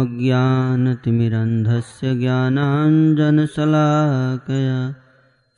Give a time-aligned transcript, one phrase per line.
[0.00, 4.94] ॐ ज्ञानतिमिरन्धस्य ज्ञानाञ्जनशलाकया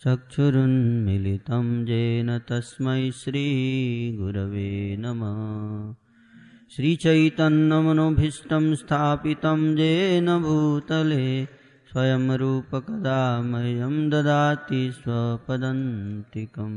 [0.02, 4.70] चक्षुरुन्मिलितं येन तस्मै श्रीगुरवे
[5.00, 5.40] नमः।
[6.76, 11.26] श्रीचैतन्यमनोभीष्टं स्थापितं येन भूतले
[11.92, 13.20] स्वयं रूपकदा
[13.50, 16.74] मह्यं ददाति स्वपदन्तिकं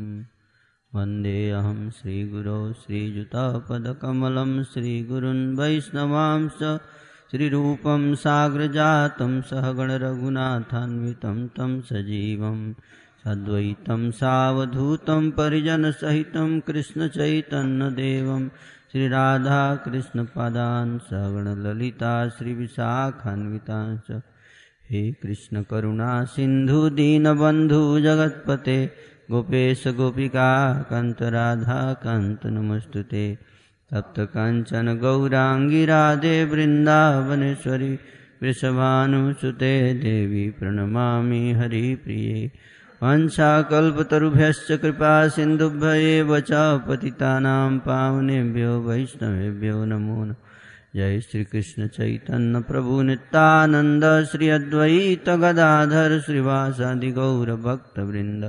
[0.95, 6.61] वन्देऽहं श्रीगुरो श्रीयुतपदकमलं श्रीगुरुन् वैष्णवांश्च
[7.31, 12.73] श्रीरूपं साग्रजातं सहगणरघुनाथान्वितं तं सजीवं
[13.23, 18.49] सद्वैतं सावधूतं परिजनसहितं कृष्णचैतन्यदेवं
[18.91, 24.21] श्रीराधाकृष्णपादान् सगणललिता श्रीविशाखान्वितांश्च
[24.89, 28.91] हे कृष्णकरुणा सिन्धु दीनबन्धु जगत्पते।
[29.31, 33.54] गोपेश गोपिका कान्तराधाकान्त नमस्तु ते।
[33.93, 37.99] तप्तकाञ्चन गौराङ्गी राधे वृन्दावनेश्वरि
[38.43, 42.51] वृषभानुसुते देवी प्रणमामि हरिप्रिये।
[43.03, 46.51] वंशाकल्पतरुभ्यश्च कृपा सिन्धुभ्येव च
[46.87, 50.35] पतितानां पावनेभ्यो वैष्णवेभ्यो नमो नमः।
[50.95, 58.43] जय श्रीकृष्ण चैतन्य प्रभु नित्यानन्द श्री अद्वैत गदाधर श्रीवासादि गौरभक्तवृन्द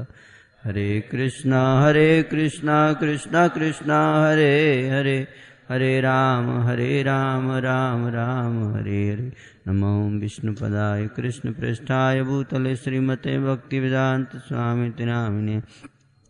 [0.67, 3.91] हरे कृष्ण हरे कृष्ण कृष्ण कृष्ण,
[4.25, 5.29] हरे हरे
[5.69, 9.33] हरे राम हरे राम राम राम, हरे हरे।
[9.69, 15.63] नमो विष्णुपदाय कृष्णपृष्ठाय भूतले श्रीमते भक्तिवेदान्त स्वामी नामिने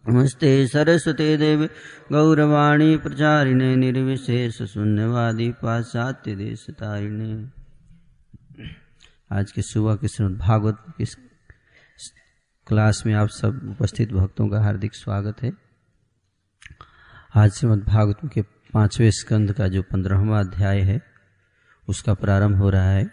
[0.04, 1.64] नमस्ते सरस्वते देव,
[2.12, 7.32] गौरवाणी प्रचारिणे, निर्विशेष शून्यवादी पाश्चात्य देश तारिणे
[9.32, 10.76] आज के सुबह के श्रीमद भागवत
[12.68, 15.52] क्लास में आप सब उपस्थित भक्तों का हार्दिक स्वागत है।
[17.34, 21.02] आज श्रीमद भागवत के पाँचवें स्कंद का जो पंद्रहवा अध्याय है,
[21.88, 23.10] उसका प्रारंभ हो रहा है।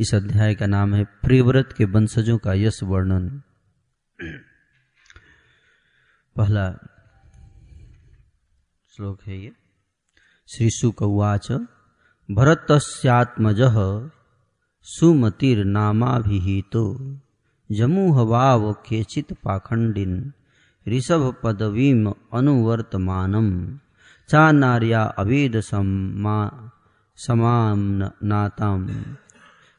[0.00, 3.42] इस अध्याय का नाम है प्रियव्रत के वंशजों का यश वर्णन।
[6.36, 6.78] पहला
[8.96, 9.52] श्लोक है ये।
[10.48, 11.52] श्री शुक उवाच,
[12.30, 14.10] भरतस्यात्मज
[14.82, 17.18] सुमतिर्नामाभिहितो।
[17.72, 20.30] जमुहवाव केचित् पाखण्डिन्
[20.88, 23.78] ऋषभपदवीम् अनुवर्तमानम्।
[24.28, 26.70] चानार्या अवेदसमा
[27.16, 28.90] समाम्नाताम्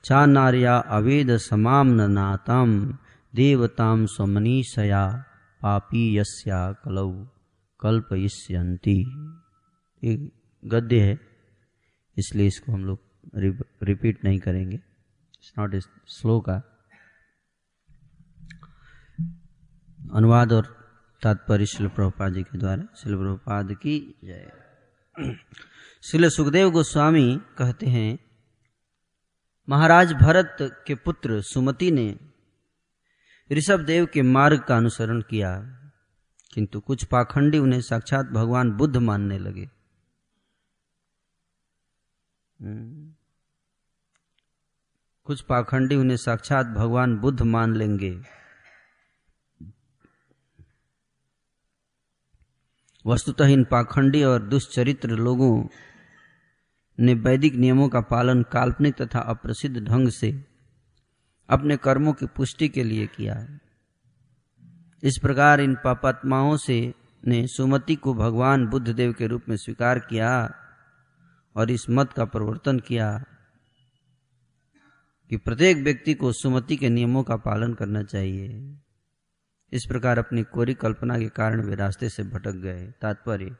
[0.05, 2.93] चानार्या अवेदसमाम्नाताम्
[3.35, 5.25] देवतां स्वमनीषया
[5.61, 7.27] पापीयस्या कलौ
[7.79, 9.11] कल्पयिष्यन्ति।
[10.03, 10.31] ये
[10.65, 11.19] गद्य है,
[12.17, 12.99] इसलिए इसको हम लोग
[13.83, 16.68] रिपीट नहीं करेंगे। इट्स नॉट ए श्लोक
[19.99, 20.65] अनुवाद और
[21.21, 24.51] तात्पर्य शिल प्रभुपाद जी के द्वारा। शिल प्रभुपाद की जय।
[26.03, 28.17] शिल सुखदेव गोस्वामी कहते हैं,
[29.67, 32.07] महाराज भरत के पुत्र सुमति ने
[33.49, 35.51] ऋषभ देव के मार्ग का अनुसरण किया,
[36.53, 39.67] किंतु कुछ पाखंडी उन्हें साक्षात भगवान बुद्ध मानने लगे।
[45.27, 48.11] कुछ पाखंडी उन्हें साक्षात भगवान बुद्ध मान लेंगे।
[53.05, 55.67] वस्तुतः इन पाखंडी और दुष्चरित्र लोगों
[56.99, 60.45] ने वैदिक नियमों का पालन काल्पनिक तथा अप्रसिद्ध ढंग से
[61.49, 63.61] अपने कर्मों की पुष्टि के लिए किया। है
[65.03, 66.93] इस प्रकार इन पापात्माओं से
[67.27, 70.53] ने सुमति को भगवान बुद्ध देव के रूप में स्वीकार किया
[71.55, 73.23] और इस मत का प्रवर्तन किया
[75.29, 78.77] कि प्रत्येक व्यक्ति को सुमति के नियमों का पालन करना चाहिए।
[79.73, 83.55] इस प्रकार अपनी कोरी कल्पना के कारण वे रास्ते से भटक गए। तात्पर्य,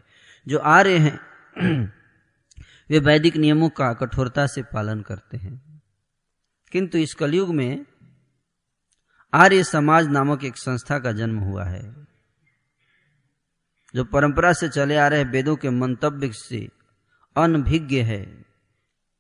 [0.47, 1.19] जो आ रहे हैं,
[2.89, 5.81] वे वैदिक नियमों का कठोरता से पालन करते हैं।
[6.71, 7.85] किंतु इस कलयुग में
[9.33, 12.07] आर्य समाज नामक एक संस्था का जन्म हुआ है,
[13.95, 16.69] जो परंपरा से चले आ रहे वेदों के मंतव्य से
[17.37, 18.45] अनभिज्ञ है।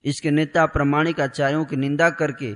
[0.05, 2.55] इसके नेता प्रमाणिक आचार्यों की निंदा करके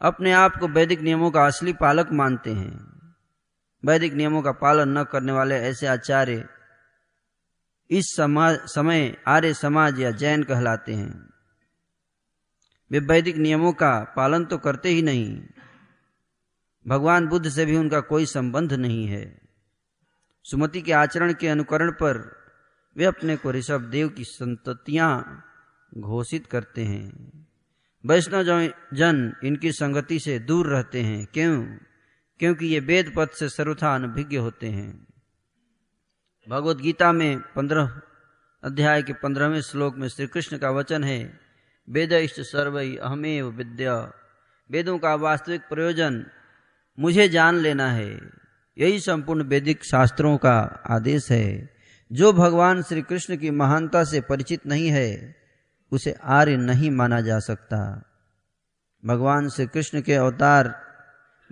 [0.00, 2.97] अपने आप को वैदिक नियमों का असली पालक मानते हैं।
[3.84, 6.48] वैदिक नियमों का पालन न करने वाले ऐसे आचार्य
[7.90, 11.30] इस समाज समय आर्य समाज या जैन कहलाते हैं।
[12.90, 15.42] वे वैदिक नियमों का पालन तो करते ही नहीं।
[16.86, 19.40] भगवान बुद्ध से भी उनका कोई संबंध नहीं है।
[20.44, 22.38] सुमति के आचरण के अनुकरण पर
[22.96, 25.44] वे अपने को ऋषभ देव की संततियाँ
[25.98, 27.46] घोषित करते हैं।
[28.06, 28.42] वैष्णव
[28.94, 31.78] जन इनकी संगति से दूर रहते हैं। क्यों?
[32.38, 35.06] क्योंकि ये वेद पद से सर्वथा अनभिज्ञ होते हैं।
[36.48, 38.00] भगवत गीता में पंद्रह
[38.64, 41.40] अध्याय के पंद्रहवें श्लोक में श्री कृष्ण का वचन है,
[41.90, 44.12] वेद इष्ट सर्व अहमेव विद्या।
[44.70, 46.26] वेदों का वास्तविक प्रयोजन
[46.98, 48.30] मुझे जान लेना है।
[48.78, 51.76] यही संपूर्ण वैदिक शास्त्रों का आदेश है।
[52.12, 55.36] जो भगवान श्री कृष्ण की महानता से परिचित नहीं है,
[55.92, 58.04] उसे आर्य नहीं माना जा सकता।
[59.04, 60.87] भगवान श्री कृष्ण के अवतार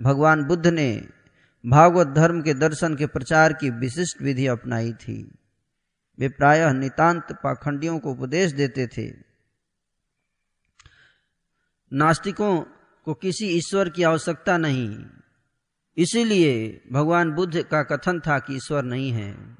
[0.01, 1.07] भगवान बुद्ध ने
[1.65, 5.31] भागवत धर्म के दर्शन के प्रचार की विशिष्ट विधि अपनाई थी।
[6.19, 9.13] वे प्रायः नितांत पाखंडियों को उपदेश देते थे।
[11.93, 12.61] नास्तिकों
[13.05, 15.05] को किसी ईश्वर की आवश्यकता नहीं।
[15.97, 19.57] इसीलिए भगवान बुद्ध का कथन था कि ईश्वर नहीं है।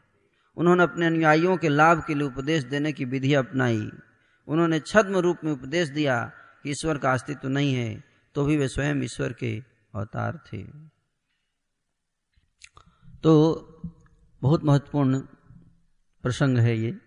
[0.57, 3.92] उन्होंने अपने अनुयायियों के लाभ के लिए उपदेश देने की विधि अपनाई।
[4.48, 6.31] उन्होंने छद्म रूप में उपदेश दिया
[6.63, 8.04] कि ईश्वर का अस्तित्व नहीं है
[8.36, 10.63] तो भी वे स्वयं ईश्वर के अवतार थे।
[13.23, 13.55] तो
[14.41, 15.19] बहुत महत्वपूर्ण
[16.21, 17.01] प्रसंग है ये।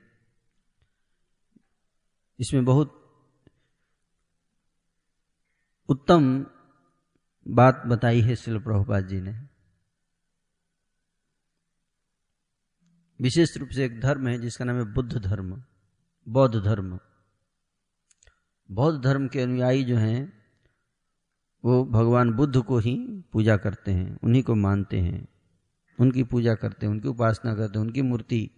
[2.41, 2.97] इसमें बहुत
[5.89, 6.47] उत्तम
[7.49, 9.33] बात बताई है शिल प्रभुपाद जी ने।
[13.21, 15.65] विशेष रूप से एक धर्म है जिसका नाम है बुद्ध धर्म,
[16.29, 16.99] बौद्ध धर्म।
[18.71, 20.40] बौद्ध धर्म के अनुयायी जो हैं
[21.65, 25.29] वो भगवान बुद्ध को ही पूजा करते हैं, उन्हीं को मानते हैं।
[26.01, 28.51] उनकी पूजा करते हैं, उनकी उपासना करते हैं, उनकी मूर्ति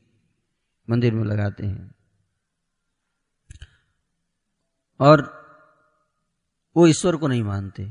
[0.91, 1.95] मंदिर में लगाते हैं।
[5.01, 5.43] और
[6.77, 7.91] वो ईश्वर को नहीं मानते।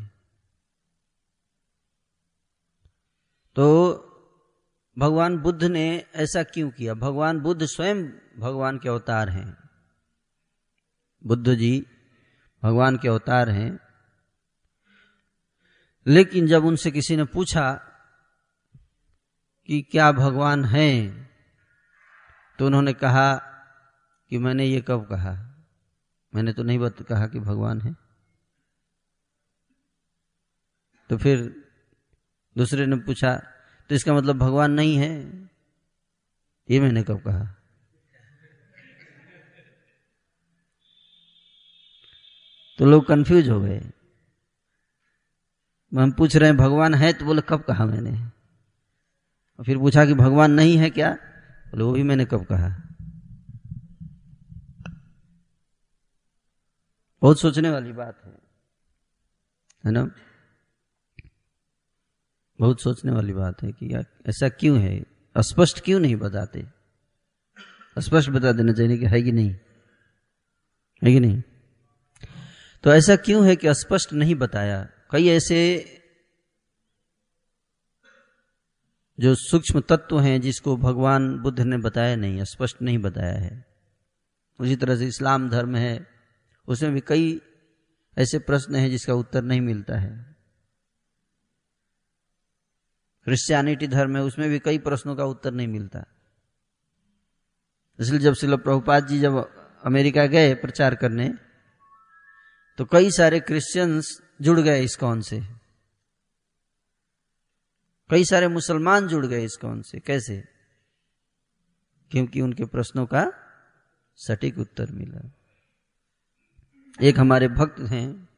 [3.56, 3.94] तो
[4.98, 6.94] भगवान बुद्ध ने ऐसा क्यों किया?
[6.94, 8.04] भगवान बुद्ध स्वयं
[8.40, 9.69] भगवान के अवतार हैं।
[11.25, 11.86] बुद्ध जी
[12.63, 13.90] भगवान के अवतार हैं।
[16.12, 17.74] लेकिन जब उनसे किसी ने पूछा
[19.68, 21.31] कि क्या भगवान हैं
[22.60, 23.36] तो उन्होंने कहा
[24.30, 25.31] कि मैंने ये कब कहा?
[26.36, 27.96] मैंने तो नहीं बत, कहा कि भगवान है।
[31.10, 31.38] तो फिर
[32.58, 33.36] दूसरे ने पूछा
[33.90, 35.13] तो इसका मतलब भगवान नहीं है?
[36.69, 37.44] ये मैंने कब कहा?
[42.78, 43.81] तो लोग कंफ्यूज हो गए।
[45.99, 47.13] हम पूछ रहे हैं, भगवान है?
[47.13, 48.11] तो बोले, कब कहा मैंने?
[49.59, 51.13] और फिर पूछा कि, भगवान नहीं है क्या?
[51.71, 52.88] बोले, वो भी मैंने कब कहा?
[57.21, 58.31] बहुत सोचने वाली बात है।
[59.85, 60.11] है ना?
[62.59, 63.95] बहुत सोचने वाली बात है कि
[64.29, 65.03] ऐसा क्यों है?
[65.38, 66.67] स्पष्ट क्यों नहीं बताते?
[67.99, 69.51] स्पष्ट बता देना चाहिए कि है कि नहीं?
[71.03, 71.41] है कि नहीं?
[72.83, 74.88] तो ऐसा क्यों है कि स्पष्ट नहीं बताया?
[75.12, 75.60] कई ऐसे
[79.19, 83.65] जो सूक्ष्म तत्व हैं जिसको भगवान बुद्ध ने बताया नहीं, स्पष्ट नहीं बताया है।
[84.60, 86.08] उसी तरह से इस्लाम धर्म है,
[86.68, 87.41] उसमें भी कई
[88.18, 90.36] ऐसे प्रश्न हैं जिसका उत्तर नहीं मिलता है।
[93.24, 96.03] क्रिश्चियनिटी धर्म है, उसमें भी कई प्रश्नों का उत्तर नहीं मिलता।
[98.00, 99.38] इसलिए जब शिल प्रभुपाद जी जब
[99.86, 101.34] अमेरिका गए प्रचार करने
[102.77, 105.41] तो कई सारे क्रिश्चियंस जुड़ गए इस कौन से?
[108.10, 110.00] कई सारे मुसलमान जुड़ गए इस कौन से?
[110.00, 110.48] कैसे?
[112.12, 113.31] क्योंकि उनके प्रश्नों का
[114.15, 115.31] सटीक उत्तर मिला।
[117.01, 118.29] एक हमारे भक्त हैं।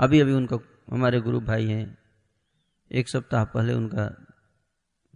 [0.00, 0.58] अभी अभी उनका,
[0.92, 1.98] हमारे गुरु भाई हैं।
[2.92, 4.26] एक सप्ताह पहले उनका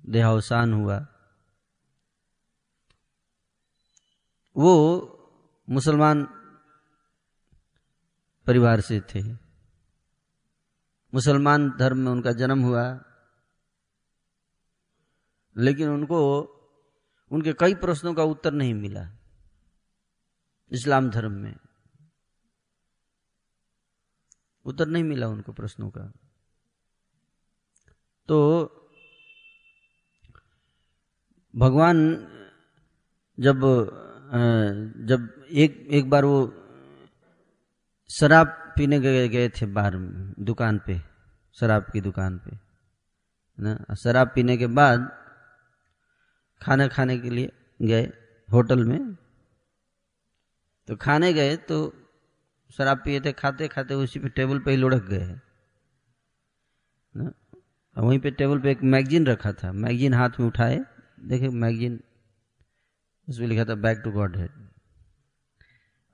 [0.06, 1.06] देहावसान हुआ।
[4.56, 5.00] वो
[5.70, 6.24] मुसलमान
[8.46, 9.47] परिवार से थे।
[11.14, 13.04] मुसलमान धर्म में उनका जन्म हुआ।
[15.56, 16.18] लेकिन उनको,
[17.30, 19.04] उनके कई प्रश्नों का उत्तर नहीं मिला
[20.72, 21.56] इस्लाम धर्म में।
[24.64, 26.12] उत्तर नहीं मिला उनको प्रश्नों का।
[28.28, 28.38] तो
[31.56, 31.96] भगवान
[33.40, 33.60] जब
[35.06, 36.52] जब एक एक बार वो
[38.10, 39.96] शराब पीने गए गए थे बाहर,
[40.40, 41.00] दुकान पे,
[41.56, 42.56] शराब की दुकान पे,
[43.58, 43.94] ना?
[43.94, 45.08] शराब पीने के बाद
[46.60, 48.04] खाना खाने के लिए गए
[48.48, 49.14] होटल में।
[50.88, 51.78] तो खाने गए तो
[52.70, 55.26] शराब पिए थे, खाते खाते उसी पे टेबल पे ही लुढ़क गए।
[57.14, 57.32] ना?
[57.96, 60.78] वहीं पे टेबल पे एक मैगजीन रखा था। मैगजीन हाथ में उठाए,
[61.20, 62.00] देखे मैगजीन,
[63.28, 64.50] उसमें लिखा था बैक टू गॉड हेड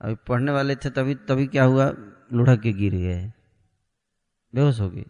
[0.00, 1.86] अभी पढ़ने वाले थे तभी तभी क्या हुआ?
[2.34, 3.32] लुढ़क के गिर गए
[4.54, 5.04] बेहोश हो गए।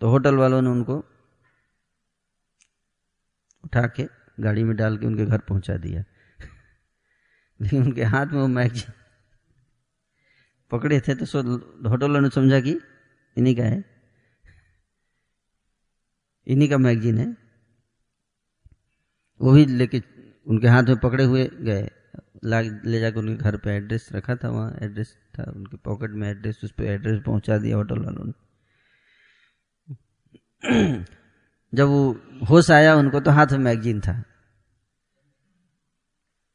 [0.00, 0.96] तो होटल वालों ने उनको
[3.64, 4.06] उठा के
[4.40, 6.04] गाड़ी में डाल के उनके घर पहुँचा दिया।
[7.60, 8.92] लेकिन उनके हाथ में वो मैगजीन
[10.70, 11.42] पकड़े थे तो सो
[11.88, 12.78] होटल वालों ने समझा कि
[13.36, 13.84] इन्हीं का है।
[16.46, 17.36] इन्हीं का मैगजीन है
[19.40, 20.02] वो भी लेके
[20.46, 21.90] उनके हाथ में पकड़े हुए गए।
[22.46, 26.60] ले जाकर उनके घर पे एड्रेस रखा था वहाँ एड्रेस था उनके पॉकेट में एड्रेस
[26.64, 28.32] उस पर एड्रेस पहुँचा दिया होटल वालों ने।
[31.74, 34.22] जब वो होश आया उनको तो हाथ में मैगजीन था।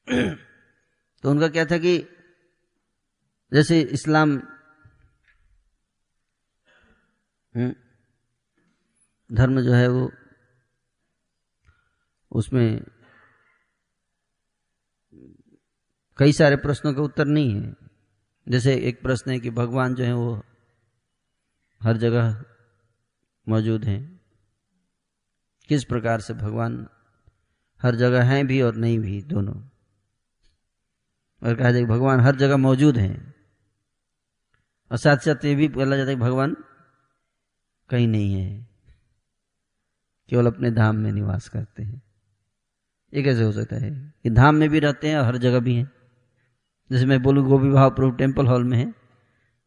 [1.23, 1.97] तो उनका क्या था कि
[3.53, 4.41] जैसे इस्लाम
[7.55, 7.73] हम्म,
[9.29, 10.11] धर्म जो है वो
[12.31, 12.81] उसमें
[16.21, 17.75] कई सारे प्रश्नों का उत्तर नहीं है।
[18.49, 20.43] जैसे एक प्रश्न है कि भगवान जो है वो
[21.81, 22.43] हर जगह
[23.47, 24.21] मौजूद हैं।
[25.69, 26.87] किस प्रकार से भगवान
[27.81, 29.55] हर जगह हैं भी और नहीं भी दोनों?
[31.41, 33.33] और कहा जाए भगवान हर जगह मौजूद हैं।
[34.91, 36.55] और साथ साथ ये भी बोला जाता है कि भगवान
[37.89, 38.67] कहीं नहीं है,
[40.29, 42.01] केवल अपने धाम में निवास करते हैं।
[43.13, 45.75] ये कैसे हो सकता है कि धाम में भी रहते हैं और हर जगह भी
[45.75, 46.00] हैं?
[46.91, 48.93] जैसे मैं बोलूँ गोभी भाव प्रभु टेंपल हॉल में है,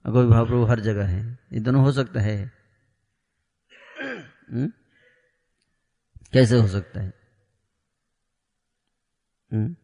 [0.07, 2.53] और गोभी भाव प्रभु हर जगह है। ये दोनों हो सकता है।
[4.53, 4.73] हुँ?
[6.33, 7.13] कैसे हो सकता है?
[9.53, 9.77] हुँ?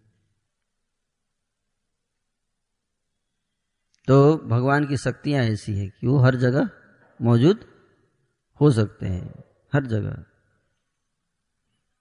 [4.08, 6.70] तो भगवान की शक्तियाँ ऐसी है कि वो हर जगह
[7.20, 7.64] मौजूद
[8.60, 9.44] हो सकते हैं।
[9.74, 10.24] हर जगह।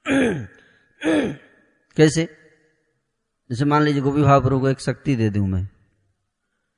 [1.97, 2.38] कैसे?
[3.51, 5.69] जैसे मान लीजिए गोपी भाव को एक शक्ति दे दूँ मैं।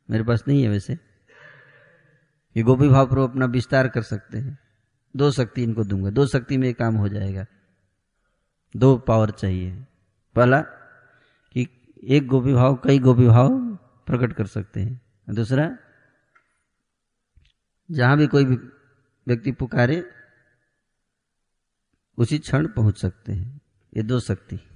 [0.09, 0.93] मेरे पास नहीं है वैसे।
[2.57, 4.59] ये गोपी भाव अपना विस्तार कर सकते हैं।
[5.15, 7.45] दो शक्ति इनको दूँगा। दो शक्ति में काम हो जाएगा।
[8.75, 9.85] दो पावर चाहिए।
[10.35, 10.61] पहला,
[11.53, 13.49] कि एक गोपी भाव, कई गोपी भाव
[14.07, 15.77] प्रकट कर सकते हैं। दूसरा,
[17.91, 18.55] जहाँ भी कोई भी
[19.27, 20.11] व्यक्ति पुकारे,
[22.17, 23.61] उसी क्षण पहुँच सकते हैं।
[23.97, 24.70] ये दो शक्ति।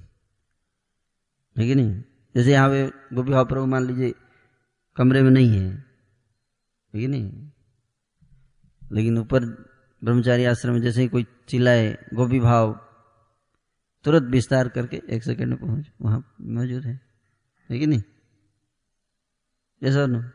[1.58, 2.04] है कि नहीं?
[2.36, 4.14] जैसे यहाँ पे गोपी भाव प्रभु मान लीजिए
[4.96, 5.70] कमरे में नहीं है
[6.94, 7.52] है कि नहीं?
[8.92, 9.46] लेकिन ऊपर
[10.04, 12.74] ब्रह्मचारी आश्रम में जैसे ही कोई चिल्लाए गोपी भाव
[14.04, 17.02] तुरंत विस्तार करके एक सेकंड में पहुँच वहाँ मौजूद है
[17.70, 18.04] है कि नहीं?
[19.84, 20.32] जैसा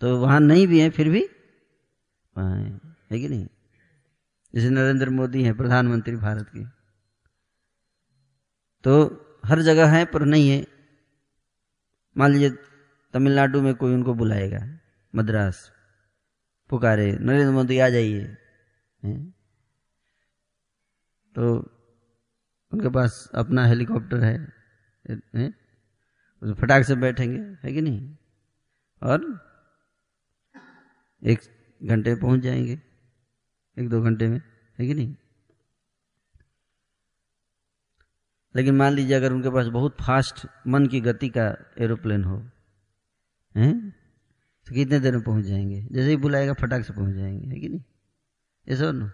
[0.00, 1.28] तो वहाँ नहीं भी है फिर भी
[2.36, 2.80] वहाँ है,
[3.12, 3.46] है कि नहीं?
[4.54, 6.64] जैसे नरेंद्र मोदी हैं प्रधानमंत्री भारत के।
[8.84, 10.64] तो हर जगह है पर नहीं है।
[12.16, 12.50] मान लीजिए
[13.14, 14.60] तमिलनाडु में कोई उनको बुलाएगा
[15.14, 15.70] मद्रास
[16.70, 18.24] पुकारे नरेंद्र मोदी आ जाइए
[21.34, 21.52] तो
[22.72, 24.36] उनके पास अपना हेलीकॉप्टर है,
[25.36, 25.50] है?
[26.60, 28.16] फटाक से बैठेंगे है कि नहीं?
[29.02, 29.26] और
[31.22, 31.40] एक
[31.80, 32.78] घंटे पहुँच जाएँगे
[33.76, 34.40] एक दो घंटे में
[34.78, 35.14] है कि नहीं?
[38.56, 42.50] लेकिन मान लीजिए अगर उनके पास बहुत फास्ट मन की गति का एरोप्लेन हो,
[43.56, 43.90] हैं?
[44.66, 45.88] तो कितने देर में पहुँच जाएँगे?
[45.92, 47.80] जैसे ही बुलाएगा फटाक से पहुँच जाएँगे, है कि नहीं?
[48.68, 49.12] ऐसा ना।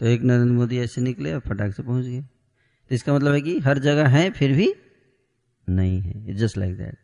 [0.00, 3.40] तो एक नरेंद्र मोदी ऐसे निकले और फटाक से पहुँच गए। तो इसका मतलब है
[3.40, 4.74] कि हर जगह है, फिर भी
[5.68, 6.98] नहीं है। जस्ट लाइक दैट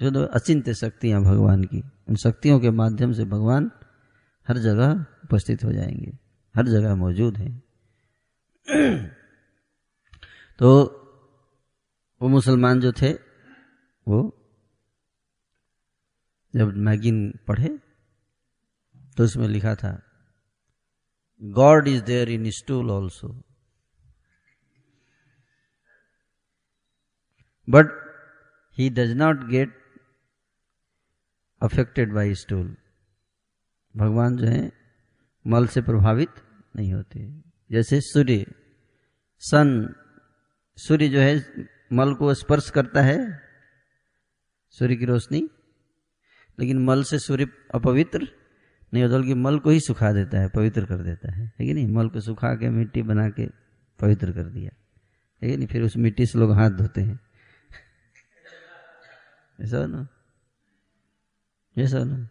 [0.00, 3.70] जो तो अचिंत्य शक्तियाँ भगवान की, उन शक्तियों के माध्यम से भगवान
[4.48, 4.92] हर जगह
[5.24, 7.48] उपस्थित हो जाएँगे। हर जगह मौजूद है।
[10.60, 10.68] तो
[12.20, 13.12] वो मुसलमान जो थे,
[14.06, 14.18] वो
[16.54, 17.68] जब मैगिन पढ़े
[19.16, 19.92] तो उसमें लिखा था,
[21.42, 23.28] God is there in stool also
[27.68, 27.86] but
[28.78, 29.76] he does not get
[31.62, 32.76] affected by stool
[33.94, 34.77] भगवान जो है
[35.46, 36.28] मल से प्रभावित
[36.76, 37.42] नहीं होते।
[37.72, 38.46] जैसे सूर्य,
[39.38, 39.94] सन,
[40.76, 41.46] सूर्य जो है,
[41.92, 43.42] मल को स्पर्श करता है,
[44.70, 45.48] सूर्य की रोशनी,
[46.60, 48.28] लेकिन मल से सूर्य अपवित्र
[48.94, 51.74] नहीं होता, बल्कि मल को ही सुखा देता है, पवित्र कर देता है। है कि
[51.74, 51.86] नहीं?
[51.86, 53.46] मल को सुखा के, मिट्टी बना के
[54.00, 54.70] पवित्र कर दिया।
[55.42, 55.66] है कि नहीं?
[55.66, 57.20] फिर उस मिट्टी से लोग हाथ धोते हैं।
[59.60, 60.08] ऐसा ना?
[61.78, 62.28] ऐसा ना?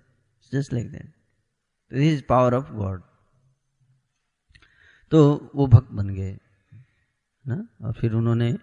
[0.54, 1.17] Just like that
[1.92, 3.02] this is power of God
[5.12, 6.38] तो वो भक्त बन गए,
[7.46, 7.68] ना?
[7.82, 8.58] और फिर उन्होंने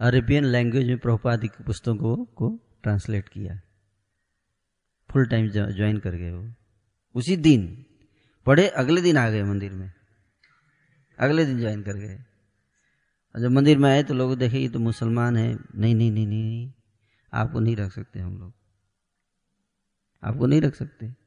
[0.00, 2.48] अरेबियन लैंग्वेज में प्रभुपाद की पुस्तकों को
[2.82, 3.60] ट्रांसलेट किया।
[5.10, 6.54] फुल टाइम ज्वाइन कर गए वो।
[7.14, 7.84] उसी दिन
[8.46, 9.92] पढ़े अगले दिन आ गए मंदिर में।
[11.18, 12.16] अगले दिन ज्वाइन कर गए।
[13.34, 16.26] और जब मंदिर में आए तो लोग देखे, ये तो मुसलमान है। नहीं नहीं नहीं
[16.26, 16.72] नहीं नहीं,
[17.32, 18.54] आपको नहीं रख सकते हम लोग।
[20.22, 21.19] आपको नहीं रख सकते।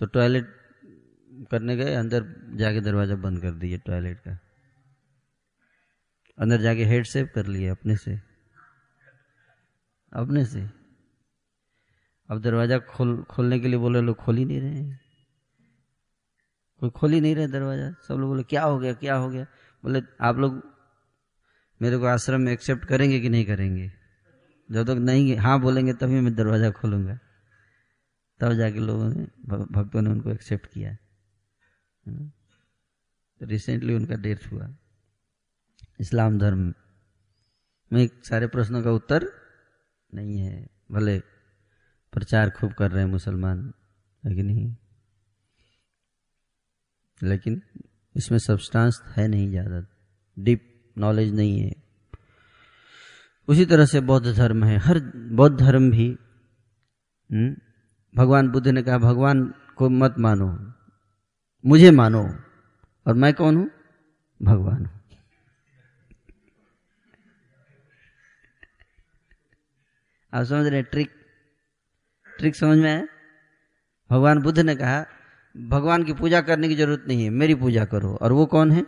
[0.00, 0.54] तो टॉयलेट
[1.50, 2.24] करने गए, अंदर
[2.56, 4.38] जाके दरवाज़ा बंद कर दिए टॉयलेट का।
[6.38, 8.18] अंदर जाके हेड सेव कर लिए अपने से।
[10.12, 10.60] अपने से।
[12.30, 14.84] अब दरवाज़ा खोल, खोलने के लिए बोले, लोग खोल ही नहीं रहे
[16.82, 19.44] कोई खोल ही नहीं रहे दरवाज़ा। सब लोग बोले, क्या हो गया, क्या हो गया?
[19.84, 20.62] बोले, आप लोग
[21.80, 23.92] मेरे को आश्रम में एक्सेप्ट करेंगे कि नहीं करेंगे?
[24.70, 27.18] जब तक नहीं हाँ बोलेंगे तभी मैं दरवाज़ा खोलूँगा।
[28.40, 30.94] तब जाके लोगों ने भक्तों ने उनको एक्सेप्ट किया।
[33.40, 34.68] तो रिसेंटली उनका डेथ हुआ।
[36.00, 36.72] इस्लाम धर्म
[37.90, 39.26] में सारे प्रश्नों का उत्तर
[40.12, 41.18] नहीं है। भले
[42.12, 43.72] प्रचार खूब कर रहे हैं मुसलमान
[44.24, 44.74] है कि नहीं।
[47.20, 47.62] लेकिन
[48.14, 49.84] इसमें सब्सटेंस है नहीं ज़्यादा।
[50.36, 51.72] डीप नॉलेज नहीं है।
[53.48, 55.00] उसी तरह से बौद्ध धर्म है। हर
[55.32, 56.08] बौद्ध धर्म भी
[57.30, 57.56] हम्म,
[58.16, 60.72] भगवान बुद्ध ने कहा, भगवान को मत मानो,
[61.66, 62.22] मुझे मानो,
[63.06, 63.70] और मैं कौन हूँ?
[64.42, 65.00] भगवान हूँ.
[70.34, 71.10] आप समझ रहे ट्रिक?
[72.38, 73.06] ट्रिक समझ में आया?
[74.10, 75.06] भगवान बुद्ध ने कहा,
[75.56, 78.82] भगवान की पूजा करने की ज़रूरत नहीं है, मेरी पूजा करो। और वो कौन है?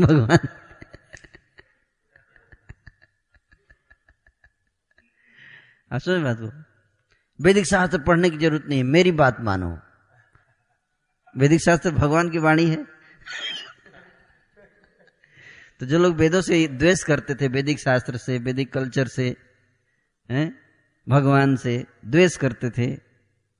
[0.00, 0.48] भगवान।
[5.92, 6.75] आप समझ बात को?
[7.40, 9.78] वैदिक शास्त्र पढ़ने की ज़रूरत नहीं है। मेरी बात मानो।
[11.34, 12.84] वैदिक शास्त्र भगवान की वाणी है।
[15.80, 19.36] तो जो लोग वेदों से द्वेष करते थे, वैदिक शास्त्र से, वैदिक कल्चर से,
[20.30, 20.58] हैं,
[21.06, 22.86] भगवान से द्वेष करते थे,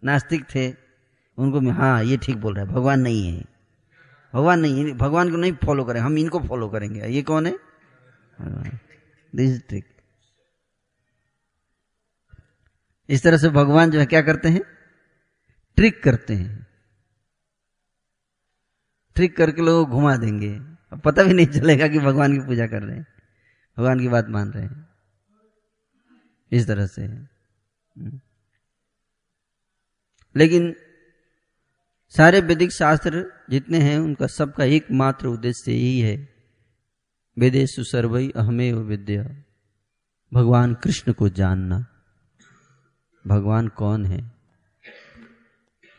[0.03, 0.71] नास्तिक थे,
[1.39, 3.45] उनको हाँ ये ठीक बोल रहा है, भगवान नहीं है।
[4.35, 7.57] भगवान नहीं है भगवान को नहीं फॉलो करें, हम इनको फॉलो करेंगे। ये कौन है?
[9.33, 9.85] दिस ट्रिक
[13.09, 14.63] इस तरह से भगवान जो है क्या करते हैं?
[15.77, 16.67] ट्रिक करते हैं।
[19.15, 20.57] ट्रिक करके लोग घुमा देंगे।
[20.93, 23.07] अब पता भी नहीं चलेगा कि भगवान की पूजा कर रहे हैं।
[23.79, 24.89] भगवान की बात मान रहे हैं।
[26.53, 27.09] इस तरह से।
[30.37, 30.77] लेकिन
[32.09, 36.35] सारे वैदिक शास्त्र जितने हैं, उनका सबका एकमात्र उद्देश्य यही है।
[37.39, 39.43] वेदेशु सर्वई अहमे विद्या।
[40.35, 41.96] भगवान कृष्ण को जानना।
[43.27, 44.33] भगवान कौन है?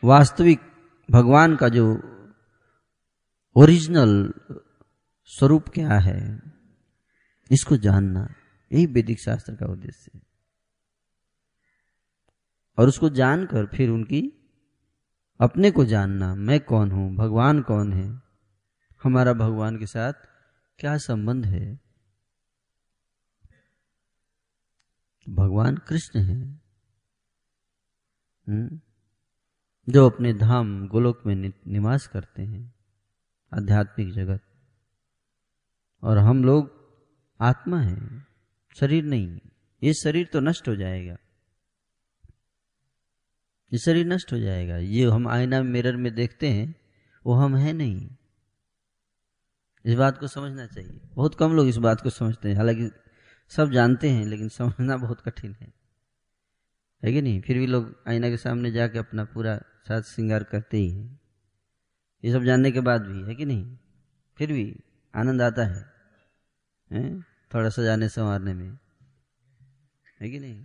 [0.04, 0.60] वास्तविक
[1.10, 2.00] भगवान का जो
[3.56, 4.34] ओरिजिनल
[5.24, 6.42] स्वरूप क्या है?
[7.50, 8.34] इसको जानना,
[8.72, 10.20] यही वैदिक शास्त्र का उद्देश्य है।
[12.78, 14.32] और उसको जानकर फिर उनकी,
[15.40, 17.16] अपने को जानना, मैं कौन हूँ?
[17.16, 18.22] भगवान कौन है?
[19.02, 20.12] हमारा भगवान के साथ
[20.78, 21.80] क्या संबंध है?
[25.28, 26.67] भगवान कृष्ण है?
[29.88, 32.74] जो अपने धाम गोलोक में निवास करते हैं,
[33.54, 34.40] आध्यात्मिक जगत।
[36.02, 36.78] और हम लोग
[37.40, 38.26] आत्मा है,
[38.80, 39.40] शरीर नहीं।
[39.82, 41.16] ये शरीर तो नष्ट हो जाएगा।
[43.72, 46.74] ये शरीर नष्ट हो जाएगा। ये हम आईना मिरर में देखते हैं,
[47.26, 48.08] वो हम हैं नहीं।
[49.84, 52.90] इस बात को समझना चाहिए। बहुत कम लोग इस बात को समझते हैं। हालाँकि
[53.48, 55.77] सब जानते हैं, लेकिन समझना बहुत कठिन है।
[57.04, 57.40] है कि नहीं?
[57.40, 61.20] फिर भी लोग आईना के सामने जाके अपना पूरा साथ श्रृंगार करते ही हैं।
[62.24, 63.78] ये सब जानने के बाद भी है कि नहीं?
[64.36, 64.80] फिर भी
[65.14, 65.92] आनंद आता है,
[66.92, 67.20] है?
[67.20, 68.78] थोड़ा सजाने संवारने में।
[70.20, 70.64] है कि नहीं?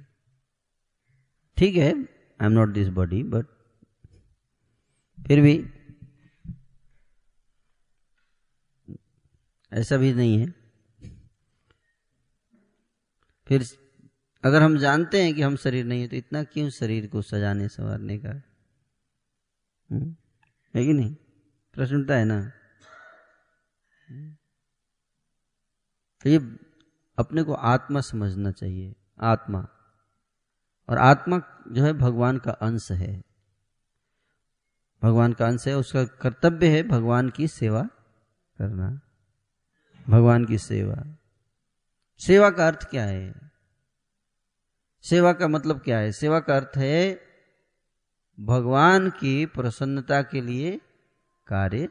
[1.57, 1.91] ठीक है
[2.41, 3.45] I am not this body but
[5.27, 5.73] फिर भी
[9.73, 10.53] ऐसा भी नहीं है।
[13.47, 13.82] फिर
[14.43, 17.67] अगर हम जानते हैं कि हम शरीर नहीं है तो इतना क्यों शरीर को सजाने,
[17.67, 18.29] संवारने का?
[19.91, 20.15] हम्म?
[20.75, 21.15] है कि नहीं?
[21.73, 22.51] प्रश्न उठता है ना?
[26.21, 26.58] तो ये
[27.19, 29.67] अपने को आत्मा समझना चाहिए, आत्मा।
[30.89, 33.23] और आत्मा जो है भगवान का अंश है।
[35.03, 37.84] भगवान का अंश है, उसका कर्तव्य है भगवान की सेवा
[38.58, 39.01] करना।
[40.10, 41.17] भगवान की सेवा।
[42.19, 43.52] सेवा का अर्थ क्या है?
[45.03, 46.11] सेवा का मतलब क्या है?
[46.11, 47.21] सेवा का अर्थ है
[48.39, 50.81] भगवान की प्रसन्नता के लिए
[51.47, 51.87] कार्य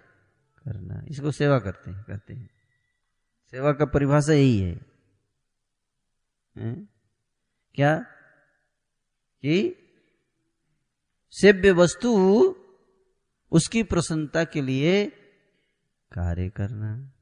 [0.58, 2.50] करना। इसको सेवा करते हैं, कहते हैं।
[3.50, 4.80] सेवा का परिभाषा यही है?
[7.74, 7.98] क्या?
[9.42, 9.76] कि
[11.30, 12.10] सेव्य वस्तु
[13.52, 15.06] उसकी प्रसन्नता के लिए
[16.12, 17.12] कार्य करना।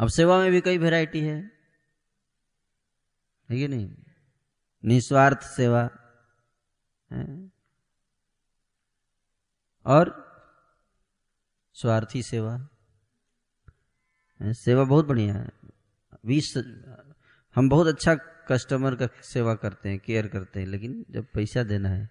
[0.00, 1.57] अब सेवा में भी कई वैरायटी है।
[3.48, 3.90] है कि नहीं?
[4.84, 5.88] निस्वार्थ सेवा,
[7.10, 7.50] है?
[9.86, 10.10] और
[11.76, 12.58] स्वार्थी सेवा
[14.40, 15.50] सेवा बहुत बढ़िया है।
[16.26, 16.52] बीस
[17.54, 18.14] हम बहुत अच्छा
[18.48, 22.08] कस्टमर का सेवा करते हैं केयर करते हैं, लेकिन जब पैसा देना है,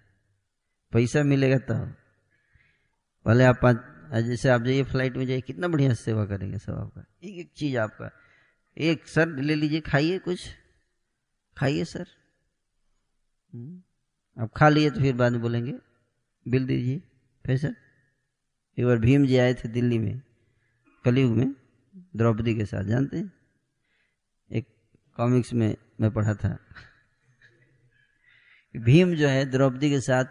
[0.92, 1.94] पैसा मिलेगा तब।
[3.26, 3.60] पहले आप
[4.26, 7.76] जैसे आप जाइए फ़्लाइट में जाइए, कितना बढ़िया सेवा करेंगे सब आपका। एक एक चीज़
[7.78, 8.10] आपका।
[8.76, 10.48] एक सर ले लीजिए, खाइए कुछ।
[11.58, 12.06] खाइए सर।
[14.36, 15.74] अब खा लिए तो फिर बाद में बोलेंगे,
[16.46, 16.98] बिल दीजिए।
[17.44, 17.68] पैसा
[18.78, 20.20] एक बार भीम जी आए थे दिल्ली में,
[21.04, 21.54] कलयुग में,
[22.16, 23.32] द्रौपदी के साथ, जानते हैं?
[24.50, 24.66] एक
[25.18, 26.56] कॉमिक्स में मैं पढ़ा था।
[28.74, 30.24] भीम जो है, द्रौपदी के साथ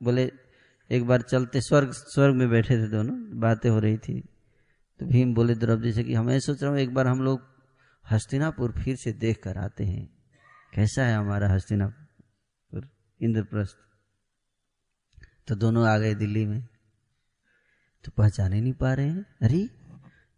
[0.00, 0.30] बोले,
[0.90, 4.20] एक बार चलते, स्वर्ग स्वर्ग में बैठे थे दोनों, बातें हो रही थी।
[5.00, 7.40] तो भीम बोले द्रौपदी से कि हमें सोच रहा हूँ, एक बार हम लोग
[8.04, 10.15] हस्तिनापुर फिर से देख कर आते हैं।
[10.76, 12.88] कैसा है हमारा हस्तिनापुर?
[13.22, 13.76] इंद्रप्रस्थ।
[15.48, 16.68] तो दोनों आ गए दिल्ली में।
[18.04, 19.58] तो पहचान ही नहीं पा रहे हैं। अरे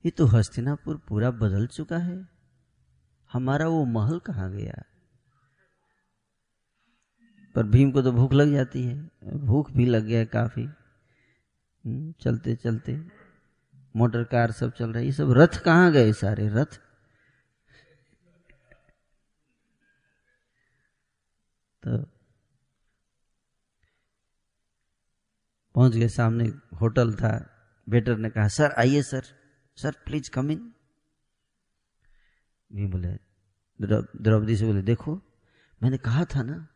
[0.04, 2.28] ये तो हस्तिनापुर पूरा बदल चुका है।
[3.32, 4.82] हमारा वो महल कहाँ गया?
[7.54, 10.64] पर भीम को तो भूख लग जाती है। भूख भी लग गया है काफ़ी।
[11.86, 13.08] हम्म, चलते चलते
[13.96, 16.48] मोटर कार सब चल रहा है। ये सब रथ कहाँ गए सारे?
[16.48, 16.87] रथ?
[21.88, 22.02] तो
[25.74, 26.44] पहुँच गए सामने
[26.80, 27.32] होटल था।
[27.88, 29.22] वेटर ने कहा, सर, आइए, sir.
[29.76, 30.72] Sir please come in
[32.72, 33.08] भी बोले
[33.80, 35.20] द्रौपदी से बोले, देखो,
[35.82, 36.66] मैंने कहा था ना,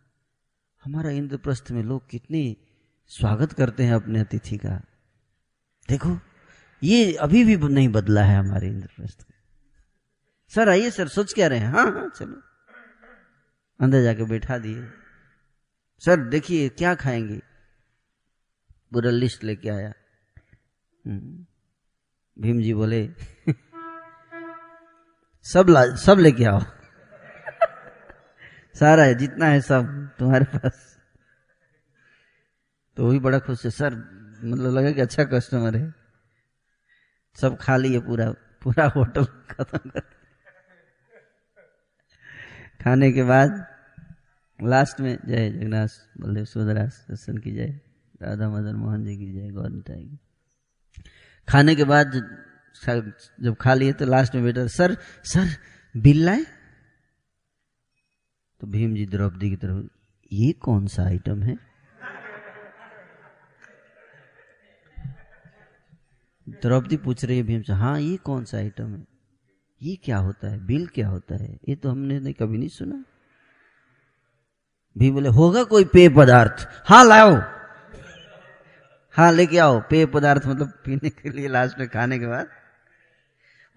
[0.84, 2.56] हमारा इंद्रप्रस्थ में लोग कितनी
[3.06, 4.82] स्वागत करते हैं अपने अतिथि का।
[5.88, 6.18] देखो,
[6.82, 9.34] ये अभी भी नहीं बदला है हमारे इंद्रप्रस्थ का।
[10.48, 11.72] सर, आइए, सर, सोच क्या रहे हैं?
[11.72, 12.42] हाँ हाँ चलो।
[13.80, 15.01] अंदर जाके बैठा दिए।
[16.04, 17.38] सर देखिए, क्या खाएँगे?
[18.92, 19.92] पूरा लिस्ट लेके आया।
[21.06, 21.46] हम्म।
[22.42, 23.10] भीम जी बोले,
[25.42, 26.60] सब ला, सब लेके आओ।
[28.74, 30.98] सारा है, जितना है सब तुम्हारे पास।
[32.96, 33.94] तो वही बड़ा खुश है। सर
[34.44, 35.94] मतलब लगा कि अच्छा कस्टमर है।
[37.34, 40.00] सब खा लिए पूरा पूरा होटल खत्म कर
[42.84, 43.71] खाने के बाद
[44.62, 45.88] लास्ट में, जय जगन्नाथ,
[46.20, 47.80] बलदेव सुधरा दर्शन की जय,
[48.22, 50.18] राधा मदन मोहन जी की जय, गौर की
[51.48, 52.12] खाने के बाद
[53.42, 55.48] जब खा लिए तो लास्ट में बेटा, सर सर,
[55.94, 56.44] बिल लाए?
[58.60, 59.86] तो भीम जी द्रौपदी की तरफ़,
[60.32, 61.56] ये कौन सा आइटम है?
[66.46, 69.04] द्रौपदी पूछ रही है भीम से हाँ ये कौन सा आइटम है?
[69.82, 70.66] ये क्या होता है?
[70.66, 71.58] बिल क्या होता है?
[71.68, 73.04] ये तो हमने कभी नहीं सुना।
[74.98, 76.68] भीम बोले, होगा कोई पेय पदार्थ?
[76.84, 77.36] हाँ लाओ।
[79.10, 82.48] हाँ लेके आओ। पेय पदार्थ मतलब पीने के लिए लास्ट में खाने के बाद।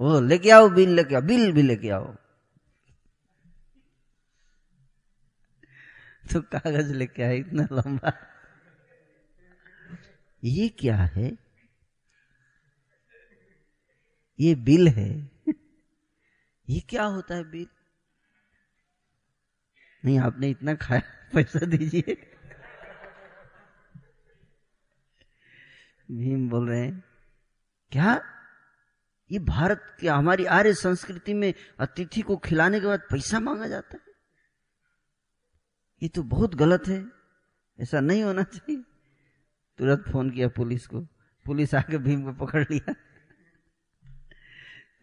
[0.02, 2.16] वो लेके आओ बिल लेके आओ, बिल भी लेके आओ।
[6.34, 8.14] तो कागज़ लेके आए, इतना लंबा।
[10.44, 11.38] ये क्या है?
[14.40, 15.32] ये बिल है?
[16.70, 17.68] ये क्या होता है बिल?
[20.06, 21.02] नहीं, आपने इतना खाया,
[21.34, 22.32] पैसा दीजिए।
[26.12, 27.04] भीम बोल रहे हैं,
[27.92, 28.22] क्या?
[29.32, 33.94] ये भारत के, हमारी आर्य संस्कृति में अतिथि को खिलाने के बाद पैसा मांगा जाता
[33.94, 34.02] है?
[36.04, 37.06] ये तो बहुत गलत है,
[37.80, 38.84] ऐसा नहीं होना चाहिए।
[39.78, 41.02] तुरंत फ़ोन किया पुलिस को।
[41.46, 42.94] पुलिस आके भीम को पकड़ लिया।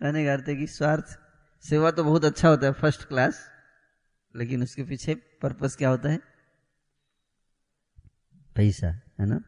[0.00, 1.18] कहने का अर्थ है कि स्वार्थ,
[1.60, 3.51] सेवा तो बहुत अच्छा होता है, फ़र्स्ट क्लास।
[4.36, 6.20] लेकिन उसके पीछे पर्पस क्या होता है?
[8.56, 8.90] पैसा
[9.20, 9.38] है ना?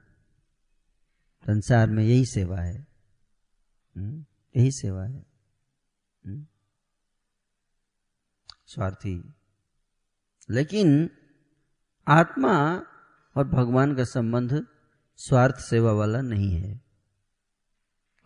[1.46, 2.86] संसार में यही सेवा है।
[3.96, 4.24] हम्म,
[4.56, 5.26] यही सेवा है।
[6.26, 6.46] हम्म।
[8.66, 9.34] स्वार्थी।
[10.50, 11.10] लेकिन
[12.08, 12.82] आत्मा
[13.36, 14.66] और भगवान का संबंध
[15.16, 16.80] स्वार्थ सेवा वाला नहीं है।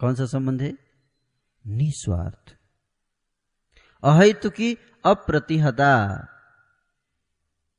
[0.01, 0.79] कौन सा संबंध है?
[1.67, 2.57] निस्वार्थ।
[4.05, 6.19] अहेतु की अप्रतिहता।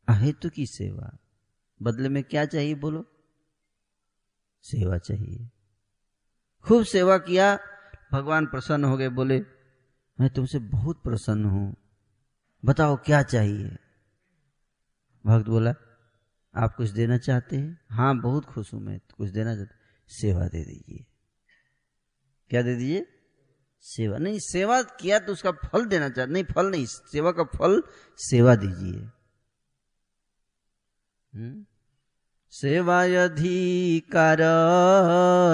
[0.10, 1.18] अहेतु की सेवा।
[1.82, 3.06] बदले में क्या चाहिए बोलो?
[4.64, 5.50] सेवा चाहिए।
[6.66, 7.60] खूब सेवा किया,
[8.12, 9.40] भगवान प्रसन्न हो गए, बोले,
[10.20, 11.76] मैं तुमसे बहुत प्रसन्न हूँ।
[12.66, 13.78] बताओ क्या चाहिए?
[15.26, 15.74] भक्त बोला,
[16.56, 17.80] आप कुछ देना चाहते हैं?
[17.92, 19.76] हाँ बहुत खुश हूँ मैं, कुछ देना चाहते
[20.08, 21.06] सेवा दे दीजिए।
[22.50, 23.08] क्या दे दीजिए?
[23.82, 27.84] सेवा। नहीं, सेवा किया तो उसका फल देना चाहते नहीं, फल नहीं, सेवा का फल
[28.18, 29.10] सेवा दीजिए।
[33.16, 34.38] अधिकार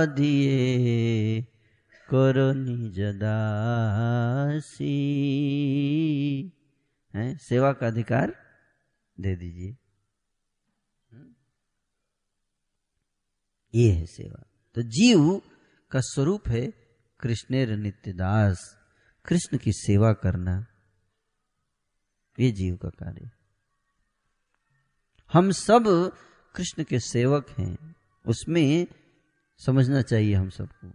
[0.06, 1.42] दिए
[2.10, 4.92] करो निज दासी।
[7.16, 7.38] है?
[7.38, 8.36] सेवा का अधिकार
[9.20, 9.78] दे दीजिए।
[13.76, 14.44] ये है सेवा।
[14.76, 15.42] तो जीव
[15.92, 16.72] का स्वरूप है
[17.20, 18.78] कृष्णेर नित्यदास।
[19.26, 20.66] कृष्ण की सेवा करना,
[22.40, 23.35] ये जीव का कार्य।
[25.36, 26.12] हम सब
[26.56, 27.96] कृष्ण के सेवक हैं।
[28.28, 28.88] उसमें
[29.58, 30.92] समझना चाहिए हम सबको।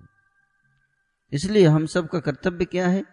[1.33, 3.05] इसलिए हम सब का कर्तव्य क्या है?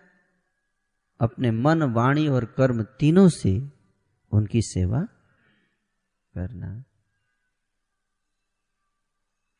[1.21, 3.71] अपने मन, वाणी और कर्म तीनों से
[4.31, 5.01] उनकी सेवा
[6.33, 6.83] करना।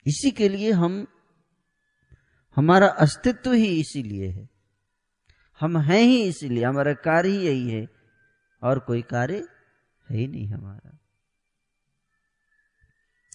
[0.08, 1.08] इसी के लिए हम,
[2.56, 4.50] हमारा अस्तित्व ही इसीलिए है।
[5.60, 7.88] हम हैं ही इसीलिए, हमारा कार्य ही यही है
[8.64, 9.48] और कोई कार्य
[10.10, 10.98] है ही नहीं हमारा।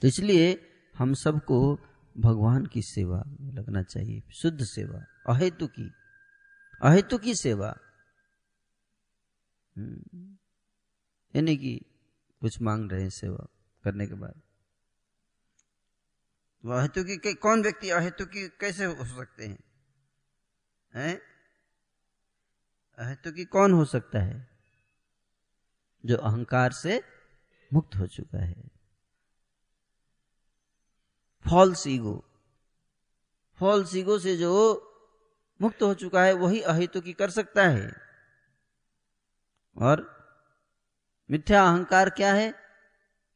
[0.02, 1.78] तो इसलिए हम सबको
[2.18, 5.92] भगवान की सेवा में लगना चाहिए, शुद्ध सेवा, अहेतु की
[6.82, 7.76] अहेतु की सेवा।
[9.78, 10.38] हम्म।
[11.36, 11.84] यानी कि
[12.40, 13.46] कुछ मांग रहे हैं सेवा
[13.84, 14.42] करने के बाद।
[16.62, 19.64] तो अहेतु की कौन व्यक्ति अहेतु की कैसे हो सकते हैं?
[20.94, 21.20] हैं?
[22.98, 24.48] अहेतु की कौन हो सकता है?
[26.06, 27.02] जो अहंकार से
[27.72, 28.71] मुक्त हो चुका है।
[31.50, 32.24] False ego.
[33.58, 34.52] फॉल्स ईगो से जो
[35.60, 37.92] मुक्त हो चुका है, वही अहितु की कर सकता है।
[39.76, 40.08] और
[41.30, 42.54] मिथ्या अहंकार क्या है?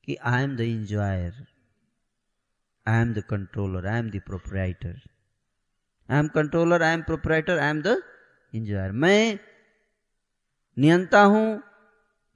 [0.04, 1.46] कि I am the enjoyer
[2.86, 5.00] I am the controller I am the proprietor
[6.08, 8.02] I am controller I am proprietor I am the
[8.54, 9.38] enjoyer मैं
[10.78, 11.62] नियंता हूँ,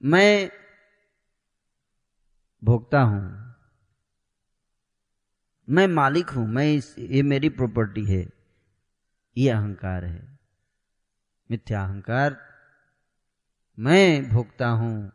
[0.03, 0.51] मैं
[2.63, 3.50] भोगता हूँ।
[5.71, 8.29] मैं मालिक हूँ, मैं इस, ये मेरी प्रॉपर्टी है।
[9.37, 10.39] ये अहंकार है।
[11.51, 12.37] मिथ्या अहंकार,
[13.79, 15.11] मैं भोगता हूँ।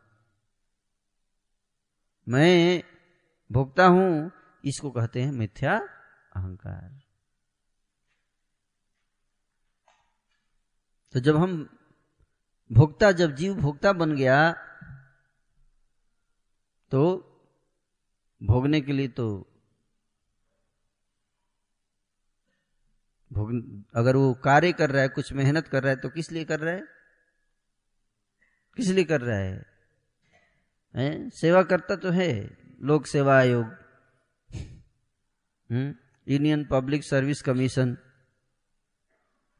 [2.29, 2.83] मैं
[3.51, 4.31] भोगता हूँ,
[4.65, 5.77] इसको कहते हैं मिथ्या
[6.35, 7.01] अहंकार।
[11.13, 11.69] तो जब हम
[12.71, 14.51] भोक्ता, जब जीव भोक्ता बन गया
[16.91, 17.01] तो
[18.43, 19.47] भोगने के लिए तो
[23.33, 26.43] भोग अगर वो कार्य कर रहा है कुछ मेहनत कर रहा है तो किस लिए
[26.43, 26.83] कर रहा है?
[28.75, 29.65] किस लिए कर रहा है,
[30.95, 31.29] है?
[31.29, 33.65] सेवा करता तो है लोक सेवा आयोग।
[36.27, 37.97] Union public service commission.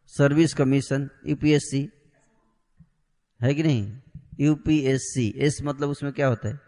[0.07, 1.89] Service commission UPSC.
[3.41, 4.01] है कि नहीं?
[4.39, 6.59] यूपीएससी। एस मतलब उसमें क्या होता है?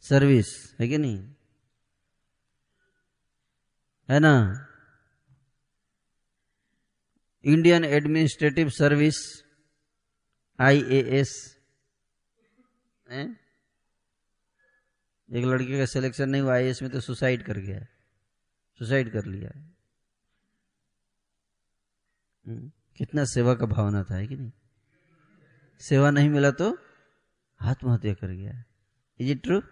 [0.00, 1.18] सर्विस। है कि नहीं?
[4.10, 4.65] है ना?
[7.46, 9.44] इंडियन एडमिनिस्ट्रेटिव सर्विस
[10.60, 11.56] आईएएस
[15.28, 17.86] एक लड़के का सिलेक्शन नहीं हुआ आईएएस में तो सुसाइड कर गया
[18.78, 19.50] सुसाइड कर लिया
[22.46, 24.52] हम्म, कितना सेवा का भावना था है कि नहीं?
[25.80, 26.78] सेवा नहीं मिला तो
[27.60, 28.64] आत्महत्या कर गया
[29.20, 29.62] इज़ इट ट्रू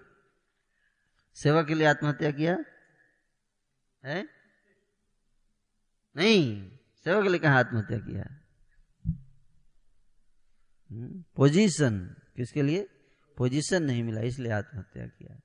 [1.35, 2.57] सेवा के लिए आत्महत्या किया?
[4.05, 4.29] है?
[6.17, 6.74] नहीं।
[7.05, 8.41] सेवा के लिए कहा आत्महत्या किया
[11.37, 12.89] पोजीशन हम्म, किसके लिए?
[13.37, 15.41] पोजीशन नहीं मिला इसलिए आत्महत्या किया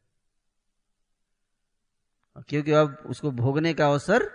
[2.48, 4.32] क्योंकि अब उसको भोगने का अवसर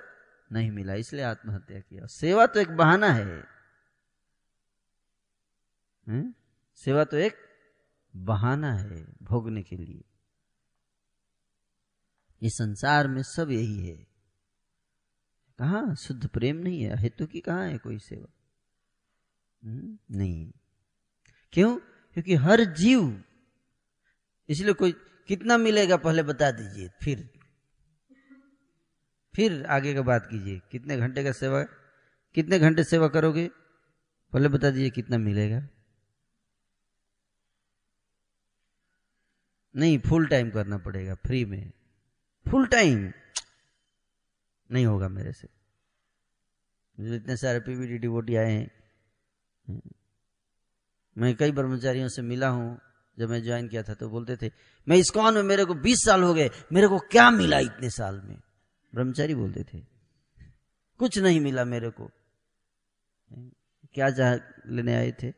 [0.53, 3.43] नहीं मिला इसलिए आत्महत्या किया। सेवा तो एक बहाना है। हुँ?
[6.09, 6.35] हम्म,
[6.75, 7.37] सेवा तो एक
[8.17, 10.05] बहाना है भोगने के लिए।
[12.43, 14.14] इस संसार में सब यही है।
[15.59, 15.95] कहा?
[15.95, 18.33] शुद्ध प्रेम नहीं है हेतु की कहा है कोई सेवा?
[19.65, 20.53] हम्म, नहीं।
[21.53, 21.79] क्यों?
[22.13, 23.25] क्योंकि हर जीव
[24.49, 24.93] इसलिए कोई
[25.29, 27.31] कितना मिलेगा पहले बता दीजिए फिर।
[29.35, 31.63] फिर आगे का बात कीजिए कितने घंटे का सेवा
[32.35, 33.51] कितने घंटे सेवा करोगे?
[34.33, 35.69] पहले बता दीजिए कितना मिलेगा।
[39.77, 41.73] नहीं फुल टाइम करना पड़ेगा फ्री में।
[42.51, 43.13] फुल टाइम
[44.75, 45.49] नहीं होगा मेरे से।
[47.01, 48.71] जो इतने सारे पीवीडी डिवोटी आए हैं।
[51.19, 52.81] मैं कई ब्रह्मचारियों से मिला हूँ।
[53.19, 54.51] जब मैं ज्वाइन किया था तो बोलते थे,
[54.89, 57.91] मैं इस कौन में मेरे को 20 साल हो गए। मेरे को क्या मिला इतने
[57.91, 58.37] साल में?
[58.95, 59.81] ब्रह्मचारी बोलते थे,
[60.99, 62.11] कुछ नहीं मिला मेरे को।
[63.95, 64.35] क्या चाह
[64.67, 65.31] लेने आए थे?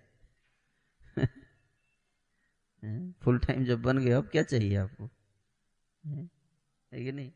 [3.23, 5.05] फुल टाइम जब बन गए, अब क्या चाहिए आपको?
[6.93, 7.33] है कि नहीं?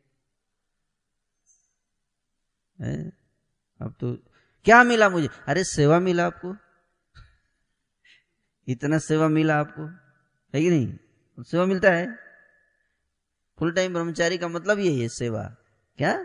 [2.80, 4.16] अब तो
[4.64, 5.28] क्या मिला मुझे?
[5.46, 6.56] अरे सेवा मिला आपको।
[8.68, 9.86] इतना सेवा मिला आपको।
[10.54, 10.98] है कि नहीं?
[11.42, 12.18] सेवा मिलता है।
[13.58, 15.56] फुल टाइम ब्रह्मचारी का मतलब यही है सेवा।
[15.98, 16.24] क्या?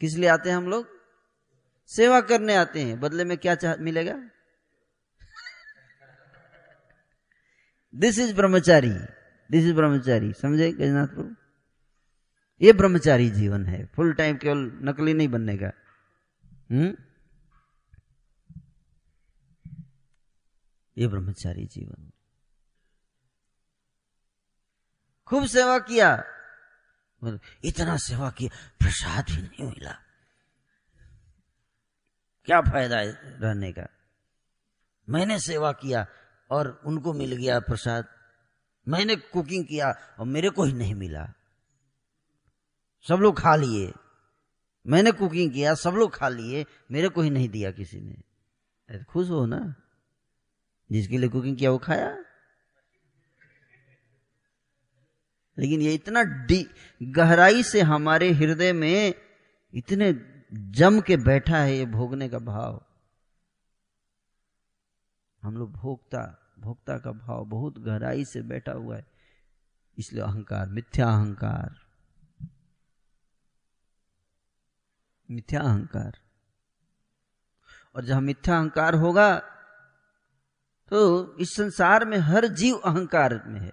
[0.00, 0.88] किस लिए आते हैं हम लोग?
[1.86, 4.30] सेवा करने आते हैं। बदले में क्या चाह मिलेगा?
[7.94, 8.90] This is brahmachari.
[9.50, 10.32] This is brahmachari.
[10.32, 11.47] समझे गजनाथ प्रभु?
[12.60, 15.72] ये ब्रह्मचारी जीवन है। फुल टाइम केवल नकली नहीं बनने का।
[16.70, 16.96] हम्म?
[20.98, 22.10] ये ब्रह्मचारी जीवन।
[25.26, 26.24] खूब सेवा किया।
[27.64, 29.92] इतना सेवा किया, प्रसाद भी नहीं मिला।
[32.44, 33.88] क्या फ़ायदा है रहने का?
[35.08, 36.06] मैंने सेवा किया
[36.50, 38.04] और उनको मिल गया प्रसाद।
[38.88, 41.32] मैंने कुकिंग किया और मेरे को ही नहीं मिला।
[43.02, 43.92] सब लोग खा लिए।
[44.86, 48.22] मैंने कुकिंग किया, सब लोग खा लिए। मेरे को ही नहीं दिया किसी ने।
[49.02, 49.74] खुश हो ना?
[50.92, 52.24] जिसके लिए कुकिंग किया, वो खाया?
[55.58, 56.46] लेकिन ये इतना
[57.02, 59.14] गहराई से हमारे हृदय में
[59.74, 62.84] इतने जम के बैठा है ये भोगने का भाव।
[65.42, 69.06] हम लोग भोगता भोक्ता का भाव बहुत गहराई से बैठा हुआ है।
[69.98, 71.87] इसलिए अहंकार, मिथ्या अहंकार।
[75.28, 76.18] मिथ्या अहंकार।
[77.96, 79.38] और जहाँ मिथ्या अहंकार होगा
[80.90, 80.98] तो
[81.38, 83.72] इस संसार में हर जीव अहंकार में है।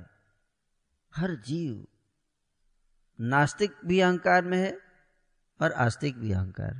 [1.13, 1.85] हर जीव
[3.19, 4.77] नास्तिक भी अहंकार में है
[5.59, 6.73] और आस्तिक भी अहंकार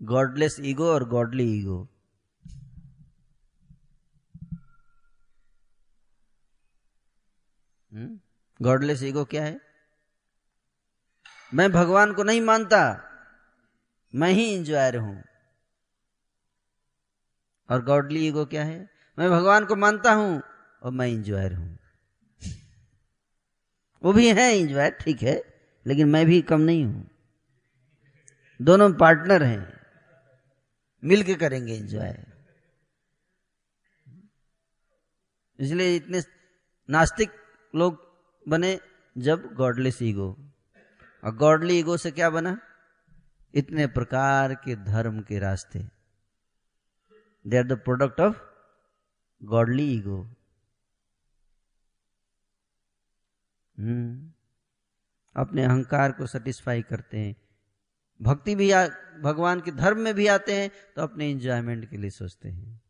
[0.00, 1.86] गॉडलेस ईगो और गॉडली ईगो
[8.60, 9.67] गॉडलेस ईगो क्या है?
[11.54, 13.04] मैं भगवान को नहीं मानता।
[14.14, 15.24] मैं ही इंजॉयर हूँ।
[17.70, 18.90] और गॉडली ईगो क्या है?
[19.18, 20.42] मैं भगवान को मानता हूँ
[20.82, 21.78] और मैं इंजॉयर हूँ।
[24.02, 25.42] वो भी है इंजॉयर ठीक है,
[25.86, 27.10] लेकिन मैं भी कम नहीं हूँ।
[28.62, 29.80] दोनों पार्टनर हैं।
[31.04, 32.24] मिलके करेंगे इंजॉय
[35.60, 36.22] इसलिए इतने
[36.90, 37.30] नास्तिक
[37.74, 38.12] लोग
[38.48, 38.80] बने
[39.18, 40.47] जब गॉडलेस ईगो
[41.22, 42.58] और गॉडली ईगो से क्या बना?
[43.54, 45.78] इतने प्रकार के धर्म के रास्ते।
[47.44, 48.36] They are the product of
[49.42, 50.22] godly ego
[55.36, 57.34] अपने अहंकार को सेटिस्फाई करते हैं।
[58.20, 58.86] भक्ति भी आ,
[59.20, 62.80] भगवान के धर्म में भी आते हैं तो अपने इंजॉयमेंट के लिए सोचते हैं।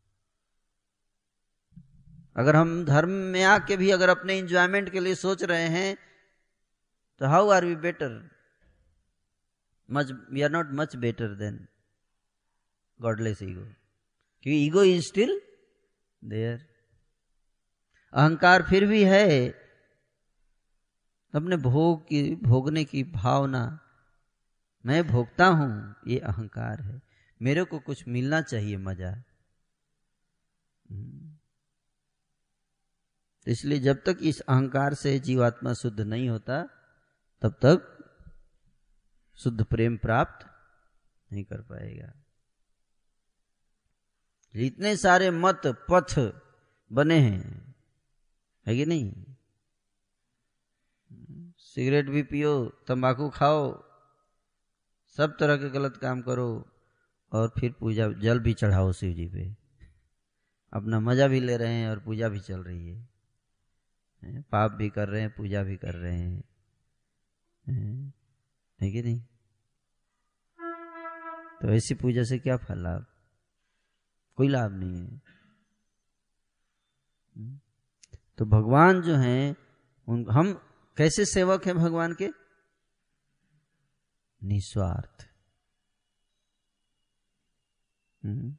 [2.37, 5.97] अगर हम धर्म में आके भी अगर अपने इंजॉयमेंट के लिए सोच रहे हैं
[7.19, 8.31] तो how are we better
[9.91, 11.69] much we are not much better than
[13.01, 13.63] godless ego
[14.43, 15.41] क्योंकि ईगो इज़ स्टिल
[16.25, 16.69] देयर
[18.13, 19.49] अहंकार फिर भी है।
[21.35, 23.81] अपने भोग की, भोगने की भावना
[24.87, 27.03] मैं भोगता हूँ, ये अहंकार है।
[27.43, 29.11] मेरे को कुछ मिलना चाहिए मज़ा।
[30.91, 31.37] हम्म।
[33.47, 36.78] इसलिए जब तक इस अहंकार से जीवात्मा शुद्ध नहीं होता
[37.43, 37.95] तब तक
[39.39, 40.47] शुद्ध प्रेम प्राप्त
[41.31, 42.13] नहीं कर पाएगा।
[44.55, 46.15] इतने सारे मत, पथ
[46.91, 47.75] बने हैं,
[48.67, 49.13] है कि नहीं?
[51.59, 52.53] सिगरेट भी पियो,
[52.89, 53.63] तंबाकू खाओ,
[55.19, 56.49] सब तरह के गलत काम करो
[57.33, 59.49] और फिर पूजा, जल भी चढ़ाओ शिव जी पे।
[60.73, 65.09] अपना मज़ा भी ले रहे हैं और पूजा भी चल रही है, पाप भी कर
[65.09, 66.43] रहे हैं, पूजा भी कर रहे हैं।
[68.81, 69.21] है कि नहीं?
[71.63, 73.07] तो ऐसी पूजा से क्या फल लाभ?
[74.37, 75.23] कोई लाभ नहीं है।
[78.39, 79.57] तो भगवान जो हैं,
[80.09, 80.55] उन, हम
[80.97, 82.29] कैसे सेवक हैं भगवान के?
[84.43, 85.29] निस्वार्थ।
[88.25, 88.57] हम्म।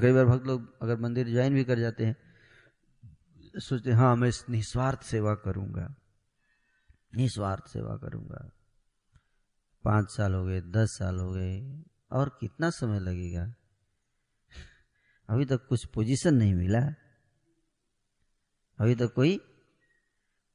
[0.00, 2.16] कई बार भक्त लोग अगर मंदिर ज्वाइन भी कर जाते हैं,
[3.60, 5.94] सोचते हाँ मैं निस्वार्थ सेवा करूँगा।
[7.16, 8.50] निस्वार्थ सेवा करूँगा।
[9.84, 13.54] पाँच साल हो गए, दस साल हो गए, और कितना समय लगेगा?
[15.28, 16.80] अभी तक कुछ पोजीशन नहीं मिला।
[18.78, 19.36] अभी तक कोई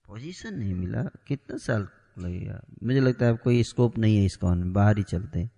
[0.05, 1.89] पोजीशन नहीं मिला। कितना साल
[2.19, 2.61] लगेगा?
[2.83, 5.51] मुझे लगता है अब कोई स्कोप नहीं है इसका बाहर ही चलते है।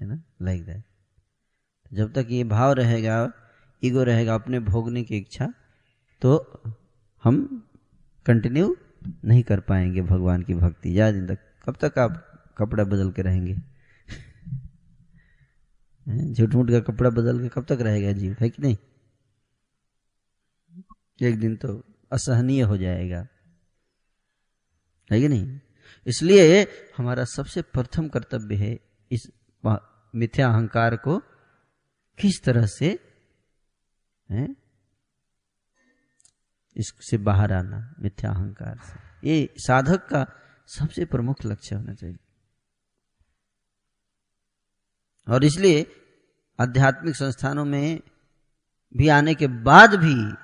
[0.00, 0.22] ना?
[0.42, 0.84] लाइक दैट
[1.92, 3.32] जब तक ये भाव रहेगा
[3.84, 5.52] ईगो रहेगा, अपने भोगने की इच्छा
[6.22, 6.62] तो
[7.24, 7.66] हम
[8.26, 8.76] कंटिन्यू
[9.24, 12.26] नहीं कर पाएँगे भगवान की भक्ति। ज़्यादा दिन तक कब तक आप
[12.58, 13.54] कपड़ा बदल के रहेंगे?
[16.32, 18.36] झूठ मूठ का कपड़ा बदल के कब तक रहेगा जीव?
[18.40, 18.76] है कि नहीं?
[21.22, 21.68] एक दिन तो
[22.12, 23.26] असहनीय हो जाएगा।
[25.10, 25.58] है कि नहीं?
[26.06, 26.62] इसलिए
[26.96, 28.78] हमारा सबसे प्रथम कर्तव्य है
[29.10, 29.26] इस
[30.14, 31.18] मिथ्या अहंकार को
[32.18, 32.98] किस तरह से,
[34.28, 34.46] है?
[36.80, 40.26] इससे बाहर आना, मिथ्या अहंकार से। ये साधक का
[40.66, 42.16] सबसे प्रमुख लक्ष्य होना चाहिए।
[45.28, 45.96] और इसलिए
[46.60, 48.00] आध्यात्मिक संस्थानों में
[48.96, 50.34] भी आने के बाद भी,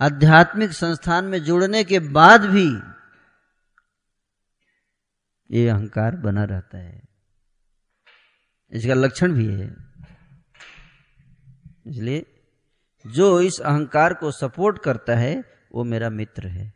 [0.00, 2.78] आध्यात्मिक संस्थान में जुड़ने के बाद भी
[5.50, 7.02] ये अहंकार बना रहता है।
[8.70, 9.76] इसका लक्षण भी है।
[11.86, 12.37] इसलिए
[13.08, 16.74] जो इस अहंकार को सपोर्ट करता है, वो मेरा मित्र है।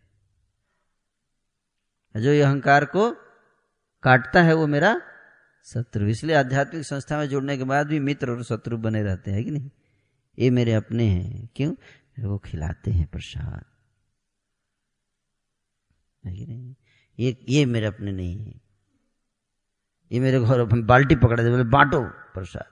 [2.17, 3.13] जो ये अहंकार को
[4.03, 5.01] काटता है, वो मेरा
[5.65, 9.45] शत्रु। इसलिए आध्यात्मिक संस्था में जुड़ने के बाद भी मित्र और शत्रु बने रहते हैं
[9.45, 9.71] कि नहीं?
[10.39, 11.75] ये मेरे अपने हैं। क्यों?
[12.21, 13.65] वो खिलाते हैं प्रसाद।
[16.27, 16.75] है नहीं?
[17.19, 18.61] ये ये मेरे अपने नहीं है।
[20.13, 22.72] ये मेरे घर बाल्टी पकड़ा दे, बोले, बांटो प्रसाद।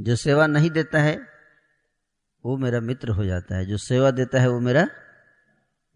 [0.00, 1.16] जो सेवा नहीं देता है,
[2.44, 4.88] वो मेरा मित्र हो जाता है। जो सेवा देता है, वो मेरा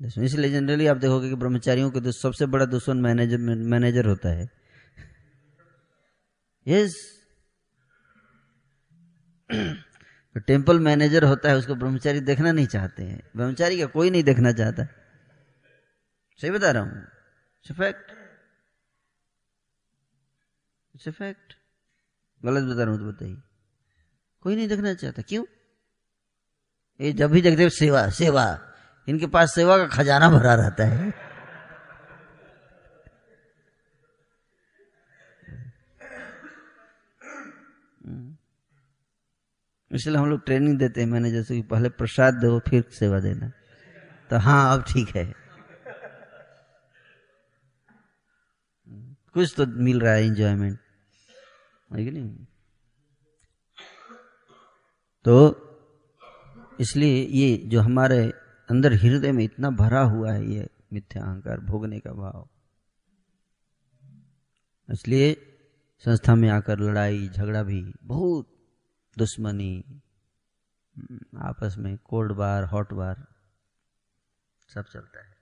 [0.00, 4.28] दुश्मन। इसलिए जनरली आप देखोगे कि ब्रह्मचारियों के तो सबसे बड़ा दुश्मन मैनेजर मैनेजर होता
[4.28, 4.48] है।
[6.66, 6.94] यस
[9.50, 14.22] तो टेंपल मैनेजर होता है, उसको ब्रह्मचारी देखना नहीं चाहते हैं। ब्रह्मचारी का कोई नहीं
[14.24, 14.84] देखना चाहता।
[16.40, 17.06] सही बता रहा हूँ।
[17.66, 18.10] फैक्ट
[21.08, 21.54] फैक्ट
[22.44, 23.51] गलत बता रहा हूँ तो बताइए।
[24.42, 25.44] कोई नहीं देखना चाहता, क्यों?
[27.00, 28.60] ये जब भी देखते सेवा सेवा।
[29.08, 31.08] इनके पास सेवा का खजाना भरा रहता है।
[39.90, 43.48] इसलिए हम लोग ट्रेनिंग देते हैं, मैंने जैसे कि पहले प्रसाद दो फिर सेवा देना।
[44.30, 45.34] तो हाँ अब ठीक है।
[49.34, 50.78] कुछ तो मिल रहा है इंजॉयमेंट
[51.90, 52.46] है कि नहीं?
[55.24, 55.34] तो
[56.80, 58.32] इसलिए ये जो हमारे
[58.68, 62.48] अंदर हृदय में इतना भरा हुआ है ये मिथ्या अहंकार, भोगने का भाव।
[64.92, 65.32] इसलिए
[66.04, 68.48] संस्था में आकर लड़ाई, झगड़ा भी बहुत
[69.18, 69.84] दुश्मनी,
[71.38, 73.26] आपस में कोल्ड बार, हॉट बार,
[74.68, 75.36] सब चलता है।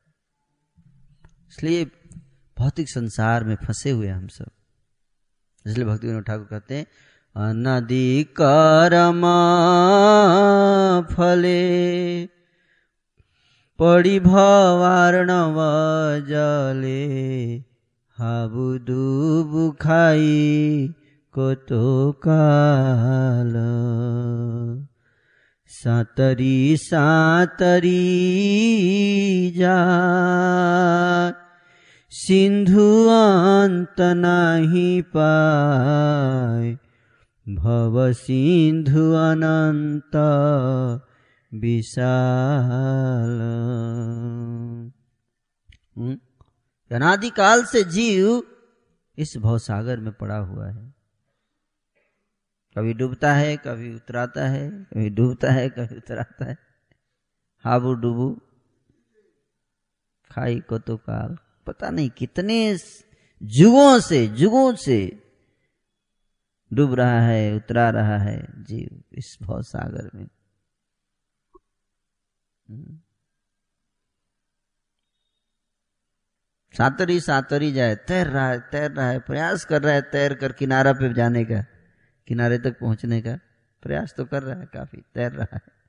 [1.49, 1.85] इसलिए
[2.57, 4.51] भौतिक संसार में फंसे हुए हम सब।
[5.67, 6.87] इसलिए भक्ति विनोद ठाकुर कहते हैं
[7.37, 8.25] अनदी
[11.17, 12.27] फले।
[13.79, 15.55] पड़ी भवार्णव
[16.29, 17.07] जले
[18.19, 20.95] हाबुदुबु खाई
[21.39, 23.53] कतो काल।
[25.67, 28.01] सातरी सातरी
[29.57, 29.79] जा।
[32.11, 36.90] सिन्धु अन्त नाही पाए
[37.55, 40.17] भवसिंधु अनंत
[41.55, 43.41] विशाल।
[45.99, 46.19] हम्म।
[46.97, 48.43] अनादिकाल से जीव
[49.19, 50.95] इस भवसागर में पड़ा हुआ है।
[52.79, 56.57] कभी डूबता है, कभी उतराता है, कभी डूबता है, कभी उतराता है।
[57.65, 58.41] हाबू डूबू,
[60.31, 61.37] खाई को तो काल।
[61.67, 62.79] पता नहीं कितने
[63.43, 65.20] जुगों से जुगों से
[66.73, 70.29] डूब रहा है, उतरा रहा है। जीव इस भव सागर में।
[76.79, 80.53] सातरी सातरी जाए, तैर रहा है, तैर रहा है, प्रयास कर रहा है तैर कर
[80.53, 81.65] किनारा पे जाने का,
[82.29, 83.39] किनारे तक पहुँचने का।
[83.83, 85.81] प्रयास तो कर रहा है काफ़ी, तैर रहा है।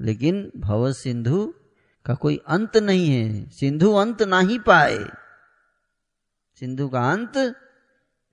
[0.00, 1.54] लेकिन भव सिंधु
[2.06, 4.98] का कोई अंत नहीं है। सिंधु अंत ना ही पाए।
[6.54, 7.32] सिंधु का अंत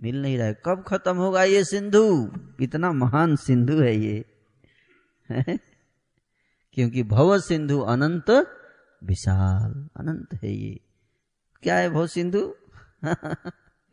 [0.02, 2.32] मिल नहीं रहा है। कब खत्म होगा ये सिंधु?
[2.62, 4.26] इतना महान सिंधु है ये।
[6.74, 8.30] क्योंकि भव सिंधु अनंत
[9.04, 10.80] विशाल अनंत है ये।
[11.64, 12.56] क्या है भव सिंधु?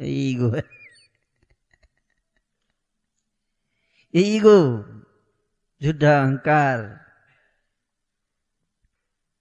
[0.03, 0.65] ईगो है।
[4.15, 4.59] ये ईगो
[5.83, 7.05] झूठा अहंकार।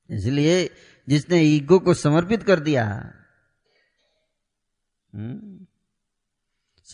[0.09, 0.69] इसलिए
[1.09, 2.85] जिसने ईगो को समर्पित कर दिया
[5.15, 5.52] हम्म,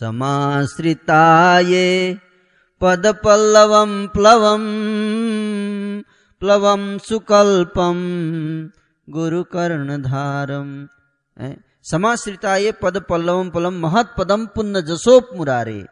[0.00, 2.18] समाश्रिताये
[2.80, 4.60] पद पल्लवम प्लवम
[6.40, 7.96] प्लवम सुकल्पम
[9.10, 10.88] गुरु कर्ण धारम
[11.82, 15.86] समाश्रिताये पद पल्लवम प्लवम महत पदम पुण्य जसोप मुरारे।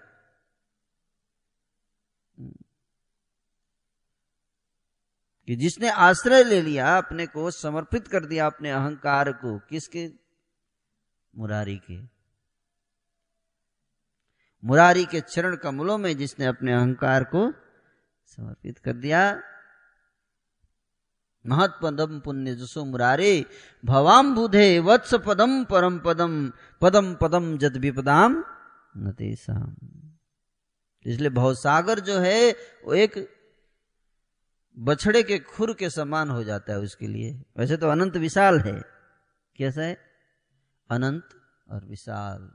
[5.47, 10.13] कि जिसने आश्रय ले लिया, अपने को समर्पित कर दिया अपने अहंकार को, किसके?
[11.37, 12.18] मुरारी के।
[14.65, 17.53] मुरारी के चरण कमलों में जिसने अपने अहंकार को
[18.27, 19.43] समर्पित कर दिया।
[21.47, 23.45] महत्पदम पुण्य जसो मुरारे,
[23.85, 28.45] भवाम बुधे वत्स पदम परम पदम पदम पदम जद विपदाम
[31.07, 32.51] इसलिए भवसागर जो है,
[32.85, 33.39] वो एक
[34.79, 38.83] बछड़े के खुर के समान हो जाता है उसके लिए। वैसे तो अनंत विशाल है।
[39.57, 39.99] कैसा है?
[40.91, 41.29] अनंत
[41.71, 42.51] और विशाल।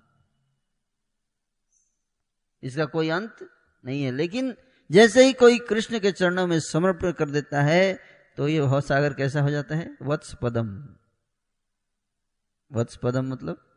[2.64, 3.49] इसका कोई अंत
[3.86, 4.55] नहीं है। लेकिन
[4.91, 7.99] जैसे ही कोई कृष्ण के चरणों में समर्पण कर देता है
[8.38, 9.97] तो ये भवसागर कैसा हो जाता है?
[10.01, 10.95] वत्स पदम
[12.72, 13.70] वत्स पदम मतलब?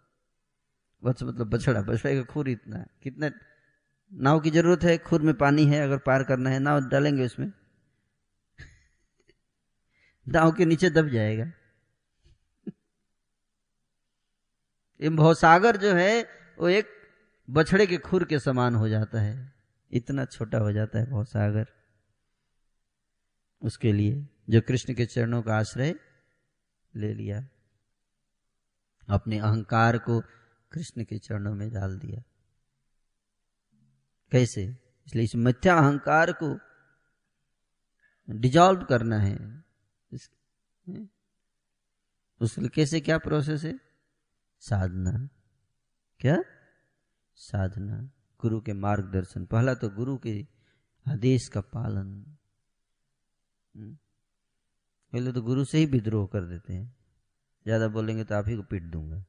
[1.05, 3.31] वत्स मतलब बछड़ा। बछड़े का खुर इतना है। कितने
[4.13, 4.99] नाव की ज़रूरत है?
[4.99, 7.53] खुर में पानी है, अगर पार करना है, नाव डालेंगे उसमें।
[10.29, 11.45] दाव के नीचे दब जाएगा।
[15.01, 16.29] ये भवसागर जो है,
[16.59, 16.96] वो एक
[17.51, 19.55] बछड़े के खुर के समान हो जाता है।
[19.93, 21.67] इतना छोटा हो जाता है बहुत सागर।
[23.63, 25.95] उसके लिए जो कृष्ण के चरणों का आश्रय
[26.97, 27.49] ले लिया।
[29.09, 30.21] अपने अहंकार को
[30.73, 32.23] कृष्ण के चरणों में डाल दिया।
[34.33, 34.65] कैसे?
[35.07, 36.61] इसलिए इस मिथ्या अहंकार को
[38.31, 39.65] डिजॉल्व करना है।
[42.41, 43.81] उसके कैसे क्या प्रोसेस है?
[44.61, 45.29] साधना।
[46.21, 46.43] क्या?
[47.37, 48.11] साधना,
[48.41, 50.47] गुरु के मार्गदर्शन। पहला तो गुरु के
[51.09, 52.37] आदेश का पालन।
[53.77, 53.99] हम्म।
[55.13, 56.97] पहले तो गुरु से ही विद्रोह कर देते हैं।
[57.65, 59.25] ज़्यादा बोलेंगे तो आप ही को पीट दूँगा।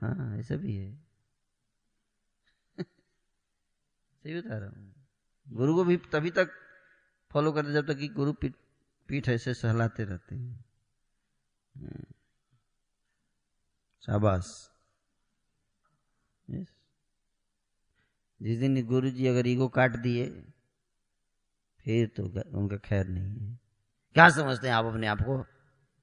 [0.00, 1.04] हाँ ऐसा भी है।
[4.22, 4.94] सही बता रहा हूँ।
[5.48, 6.50] गुरु को भी तभी तक
[7.30, 8.56] फॉलो करते जब तक कि गुरु पीट
[9.08, 10.64] पीठ ऐसे सहलाते रहते हैं।
[11.76, 12.04] हम्म।
[14.06, 14.71] शाबाश।
[18.42, 20.30] जिस दिन गुरु जी अगर ईगो काट दिए,
[21.84, 23.60] फिर तो उनका खैर नहीं है।
[24.14, 25.46] क्या समझते हैं आप अपने आप को?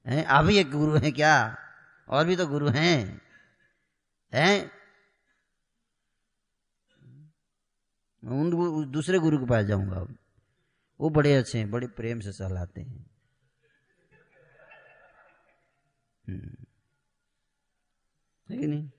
[0.06, 0.26] हैं?
[0.26, 1.58] आप ही एक गुरु हैं क्या?
[2.08, 3.22] और भी तो गुरु हैं।
[4.34, 4.72] हैं?
[8.24, 10.08] उन दूसरे गुरु के पास जाऊँगा
[11.00, 13.10] वो बड़े अच्छे हैं, बड़े प्रेम से सहलाते हैं।
[16.28, 16.66] हम्म।
[18.50, 18.92] है नहीं?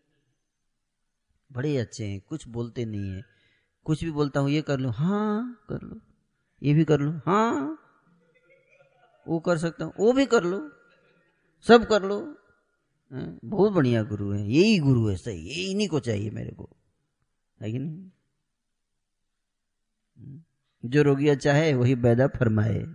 [1.52, 3.24] बड़े अच्छे हैं, कुछ बोलते नहीं है।
[3.84, 6.00] कुछ भी बोलता हूँ, ये कर लो हाँ कर लो।
[6.62, 7.76] ये भी कर लो हाँ
[9.28, 10.70] वो कर सकता हूँ, वो भी कर लो,
[11.60, 12.36] सब कर लो।
[13.44, 16.70] बहुत बढ़िया गुरु है, यही गुरु है, सही, यही नहीं को चाहिए मेरे को।
[17.60, 18.10] है कि नहीं?
[20.84, 22.86] जो रोगिया चाहे वही पैदा फरमाए।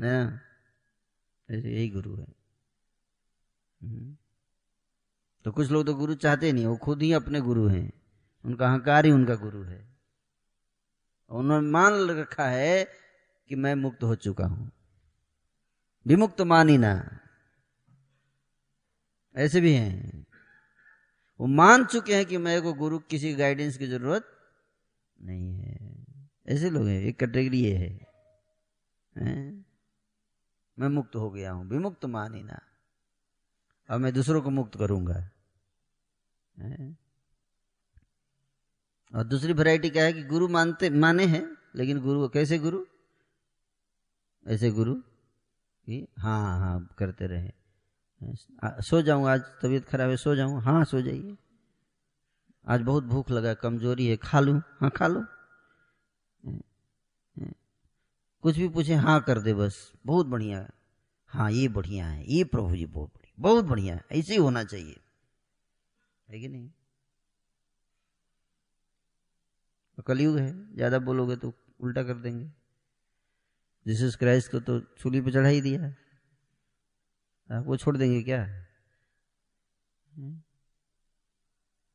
[0.00, 0.40] ना
[1.50, 2.26] यही गुरु है।
[3.82, 4.16] हम्म।
[5.44, 7.92] तो कुछ लोग तो गुरु चाहते नहीं, वो खुद ही अपने गुरु हैं।
[8.44, 9.88] उनका अहंकार ही उनका गुरु है।
[11.30, 12.84] उन्होंने मान रखा है
[13.48, 14.72] कि मैं मुक्त हो चुका हूँ।
[16.06, 17.20] विमुक्त मानी ना।
[19.36, 20.26] ऐसे भी हैं।
[21.40, 24.38] वो मान चुके हैं कि मेरे को गुरु किसी गाइडेंस की ज़रूरत
[25.22, 26.04] नहीं है।
[26.46, 28.06] ऐसे लोग हैं, एक कैटेगरी ये है।
[29.16, 29.66] हैं?
[30.78, 32.60] मैं मुक्त हो गया हूँ। विमुक्त मानी ना।
[33.88, 35.30] अब मैं दूसरों को मुक्त करूँगा?
[39.14, 42.84] और दूसरी वैरायटी क्या है कि गुरु मानते, माने हैं, लेकिन गुरु कैसे गुरु?
[44.48, 44.94] ऐसे गुरु
[45.86, 47.50] कि हाँ हाँ करते रहे।
[48.82, 51.36] सो जाऊँ आज, तबीयत खराब है, सो जाऊँ। हाँ सो जाइए।
[52.68, 55.24] आज बहुत भूख लगा, कमज़ोरी है, खा लूँ। हाँ खा लो।
[58.42, 60.68] कुछ भी पूछे हाँ कर दे बस। बहुत बढ़िया। है
[61.26, 64.64] हाँ ये बढ़िया है। ये प्रभु जी बहुत बढ़िया। बहुत बढ़िया। है ऐसे ही होना
[64.64, 65.00] चाहिए।
[66.34, 66.70] है कि नहीं?
[69.96, 72.52] तो कलयुग है, ज़्यादा बोलोगे तो उल्टा कर देंगे।
[73.86, 75.96] जीसस क्राइस्ट को तो चूली पे चढ़ा ही दिया है।
[77.60, 78.44] वो छोड़ देंगे क्या?
[80.16, 80.42] हम्म?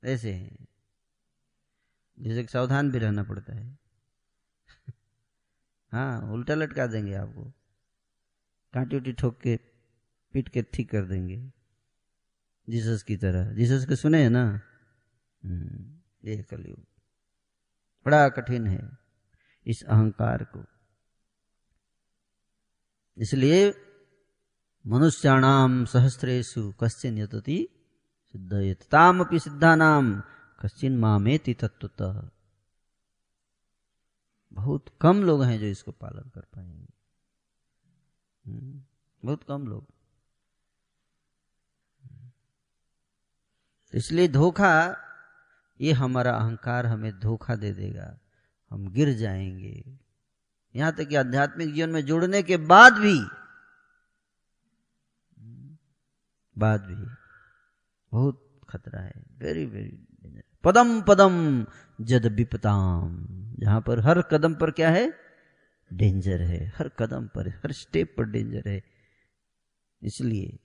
[0.04, 0.68] ऐसे है।
[2.20, 3.78] जैसे सावधान भी रहना पड़ता है।
[5.92, 7.54] हाँ उल्टा लटका देंगे आपको।
[8.74, 9.60] कांटी उटी ठोक के,
[10.34, 11.59] पीट के ठीक कर देंगे।
[12.70, 14.62] जीसस की तरह। जीसस के सुने हैं ना?
[15.46, 16.00] हम्म,
[16.30, 16.80] ये कलयुग।
[18.06, 18.98] बड़ा कठिन है
[19.68, 20.66] इस अहंकार को।
[23.18, 23.74] इसलिए
[24.88, 27.70] मनुष्याणाम सहस्रेशु कश्चिन यतति
[28.26, 30.24] सिद्धयत। तामपि सिद्धानाम
[30.62, 32.30] कश्चिन मामेति तत्वतः
[34.54, 36.94] बहुत कम लोग हैं जो इसको पालन कर पाएँगे।
[38.48, 38.84] हम्म,
[39.26, 39.99] बहुत कम लोग।
[43.94, 44.98] इसलिए धोखा,
[45.82, 48.20] ये हमारा अहंकार हमें धोखा दे देगा।
[48.72, 50.00] हम गिर जाएँगे।
[50.76, 53.28] यहाँ तक कि आध्यात्मिक जीवन में जुड़ने के बाद भी
[56.58, 57.16] बाद भी
[58.12, 60.06] बहुत खतरा है। वेरी वेरी
[60.64, 61.66] पदम पदम,
[62.02, 63.26] जद विपताम।
[63.60, 65.14] जहाँ पर हर कदम पर क्या है?
[65.94, 68.84] डेंजर है। हर कदम पर, हर स्टेप पर डेंजर है।
[70.04, 70.60] इसलिए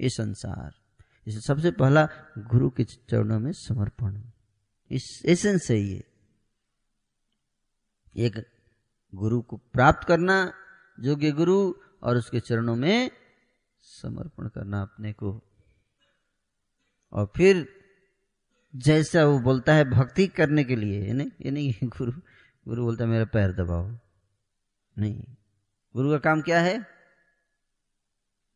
[0.00, 0.87] ये संसार
[1.28, 2.08] इसे सबसे पहला
[2.38, 4.22] गुरु के चरणों में समर्पण।
[4.90, 6.04] इस एसेंस है ये।
[8.16, 8.46] एक
[9.14, 10.52] गुरु को प्राप्त करना,
[11.00, 13.10] योग्य गुरु, और उसके चरणों में
[13.80, 15.42] समर्पण करना अपने को।
[17.12, 17.68] और फिर
[18.76, 22.12] जैसा वो बोलता है भक्ति करने के लिए, ये नहीं ये नहीं गुरु
[22.68, 23.90] गुरु बोलता है मेरा पैर दबाओ।
[24.98, 25.24] नहीं।
[25.96, 26.86] गुरु का काम क्या है?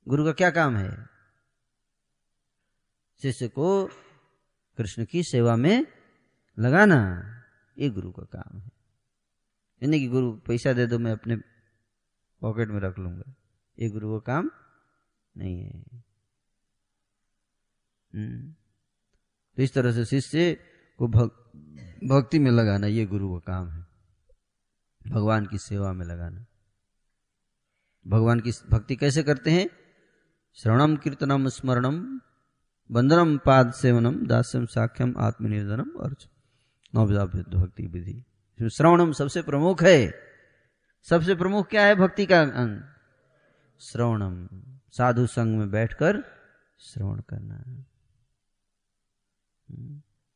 [0.09, 1.12] गुरु का क्या काम है?
[3.23, 3.87] शिष्य को
[4.79, 5.87] कृष्ण की सेवा में
[6.59, 7.23] लगाना
[7.79, 8.71] ये गुरु का काम है।
[9.83, 11.37] यानी कि गुरु पैसा दे दो मैं अपने
[12.41, 13.35] पॉकेट में रख लूँगा।
[13.79, 14.51] ये गुरु का काम
[15.37, 15.85] नहीं है।
[18.15, 18.53] हम्म।
[19.57, 20.55] तो इस तरह से शिष्य
[20.99, 21.53] को भक,
[22.05, 23.87] भक्ति में लगाना ये गुरु का काम है।
[25.09, 26.47] भगवान की सेवा में लगाना।
[28.07, 29.71] भगवान की भक्ति कैसे करते हैं?
[30.55, 32.21] श्रवणम कीर्तनम स्मरणम
[32.93, 36.17] बंदनम पाद सेवनम दास्यम साख्यम आत्मनिर्दनम और
[36.95, 38.25] नवविधा भक्ति विधि।
[38.71, 40.15] श्रवणम सबसे प्रमुख है।
[41.03, 42.81] सबसे प्रमुख क्या है भक्ति का अंग?
[43.81, 44.49] श्रवणम।
[44.93, 46.25] साधु संग में बैठकर
[46.79, 47.87] श्रवण करना। है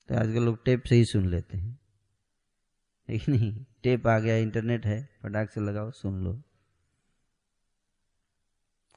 [0.09, 1.79] तो आजकल लोग टेप से ही सुन लेते हैं।
[3.11, 3.65] एक नहीं?
[3.83, 6.43] टेप आ गया, इंटरनेट है, फटाक से लगाओ, सुन लो।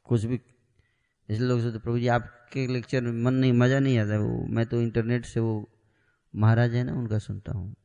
[0.03, 0.37] कुछ भी
[1.29, 4.65] इसलिए लोग सोचते, प्रभु जी, आपके लेक्चर में मन नहीं, मज़ा नहीं आता वो। मैं
[4.65, 5.69] तो इंटरनेट से वो
[6.35, 7.75] महाराज है ना, उनका सुनता हूँ।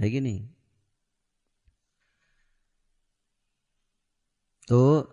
[0.00, 0.48] है कि नहीं?
[4.68, 5.08] तो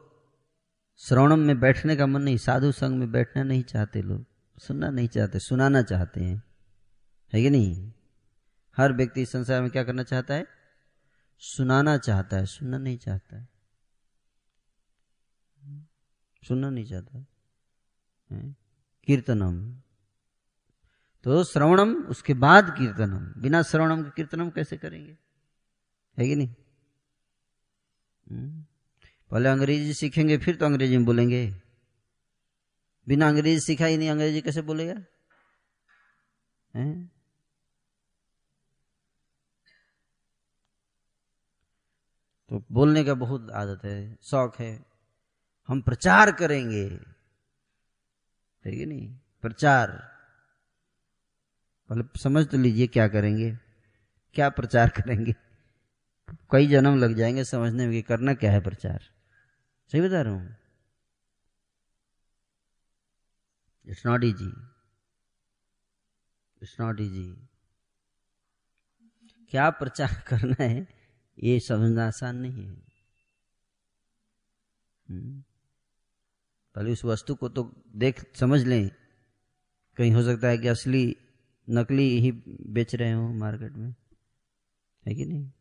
[0.98, 4.26] श्रवणम में बैठने का मन नहीं, साधु संग में बैठना नहीं चाहते लोग।
[4.60, 6.44] सुनना नहीं चाहते, सुनाना चाहते हैं।
[7.34, 7.94] है कि नहीं?
[8.78, 10.48] हर व्यक्ति संसार में क्या करना चाहता है?
[11.40, 13.59] सुनाना चाहता है, सुनना नहीं चाहता है।
[16.48, 17.26] सुनना नहीं चाहता।
[19.08, 19.82] कीर्तनम।
[21.24, 25.18] तो श्रवणम, उसके बाद कीर्तनम। बिना श्रवणम के कीर्तनम कैसे करेंगे?
[26.20, 26.48] है कि नहीं?
[28.32, 28.66] हम्म।
[29.32, 31.52] पहले अंग्रेज़ी सीखेंगे, फिर तो अंग्रेज़ी में बोलेंगे।
[33.08, 35.02] बिना अंग्रेज़ी सीखा ही नहीं, अंग्रेज़ी कैसे बोलेगा?
[42.50, 44.89] तो बोलने का बहुत आदत है, शौक है।
[45.70, 46.86] हम प्रचार करेंगे।
[48.66, 49.20] है कि नहीं?
[49.42, 49.92] प्रचार।
[51.90, 53.58] पहले समझ तो लीजिए क्या करेंगे।
[54.34, 55.36] क्या प्रचार करेंगे?
[56.52, 59.00] कई जन्म लग जाएँगे समझने में कि करना क्या है प्रचार।
[59.92, 60.56] सही बता रहा हूँ?
[63.86, 64.52] It's not easy
[66.62, 67.48] it's not easy
[69.50, 70.88] क्या प्रचार करना है,
[71.44, 72.84] ये समझना आसान नहीं है।
[75.10, 75.44] हम्म।
[76.76, 78.90] पहले उस वस्तु को तो देख समझ लें।
[79.98, 81.16] कहीं हो सकता है कि असली
[81.70, 82.32] नकली ही
[82.68, 83.96] बेच रहे हो मार्केट में।
[85.08, 85.52] है कि नहीं?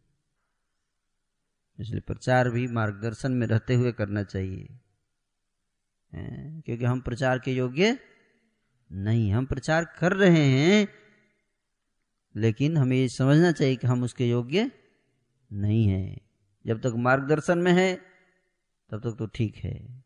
[1.81, 4.69] इसलिए प्रचार भी मार्गदर्शन में रहते हुए करना चाहिए।
[6.13, 7.99] क्योंकि हम प्रचार के योग्य
[8.93, 10.89] नहीं, हम प्रचार कर रहे हैं,
[12.37, 14.71] लेकिन हमें ये समझना चाहिए कि हम उसके योग्य
[15.53, 16.21] नहीं हैं।
[16.67, 17.97] जब तक मार्गदर्शन में है,
[18.91, 20.05] तब तक तो ठीक है।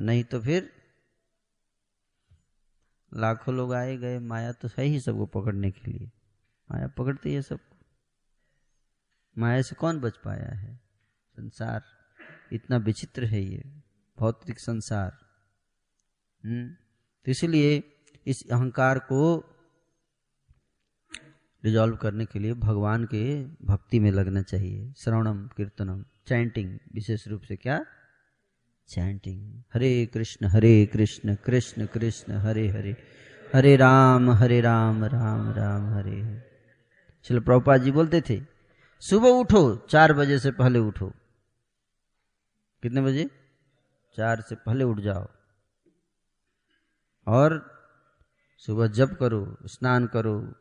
[0.00, 0.72] नहीं तो फिर
[3.14, 6.10] लाखों लोग आए, गए। माया तो है ही सबको पकड़ने के लिए।
[6.70, 7.76] माया पकड़ती है सबको।
[9.38, 10.80] माया से कौन बच पाया है?
[11.32, 11.84] संसार
[12.52, 13.82] इतना विचित्र है ये,
[14.18, 15.18] भौतिक संसार।
[16.44, 16.68] हम्म
[17.24, 17.92] तो इसलिए
[18.26, 19.44] इस अहंकार को
[21.64, 27.42] रिजॉल्व करने के लिए भगवान के भक्ति में लगना चाहिए। श्रवणम, कीर्तनम चैंटिंग विशेष रूप
[27.42, 27.84] से क्या?
[28.88, 32.96] चैंटिंग हरे कृष्ण हरे कृष्ण कृष्ण कृष्ण हरे हरे
[33.54, 36.42] हरे राम हरे राम राम राम हरे हरे
[37.24, 38.42] चलो प्रभुपाद जी बोलते थे,
[39.00, 41.12] सुबह उठो, चार बजे से पहले उठो।
[42.82, 43.30] कितने बजे?
[44.16, 45.28] चार से पहले उठ जाओ।
[47.26, 47.70] और
[48.58, 50.54] सुबह जप करो, स्नान करो,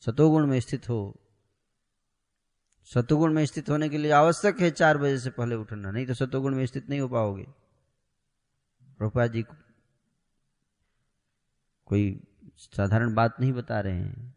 [0.00, 1.16] सतोगुण में स्थित हो।
[2.94, 6.14] सतोगुण में स्थित होने के लिए आवश्यक है चार बजे से पहले उठना, नहीं तो
[6.14, 7.65] सतोगुण में स्थित नहीं हो पाओगे।
[9.00, 9.42] प्रभुपाद जी
[11.88, 12.20] कोई
[12.56, 14.34] साधारण बात नहीं बता रहे हैं।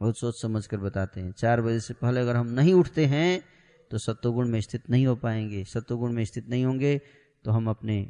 [0.00, 3.42] बहुत सोच समझ कर बताते हैं। चार बजे से पहले अगर हम नहीं उठते हैं
[3.90, 6.96] तो सत्वगुण में स्थित नहीं हो पाएँगे। सत्वगुण में स्थित नहीं होंगे
[7.44, 8.00] तो हम अपने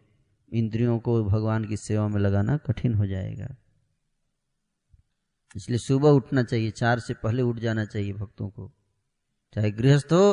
[0.53, 3.57] इंद्रियों को भगवान की सेवा में लगाना कठिन हो जाएगा।
[5.57, 8.71] इसलिए सुबह उठना चाहिए, चार से पहले उठ जाना चाहिए भक्तों को,
[9.53, 10.27] चाहे गृहस्थ हो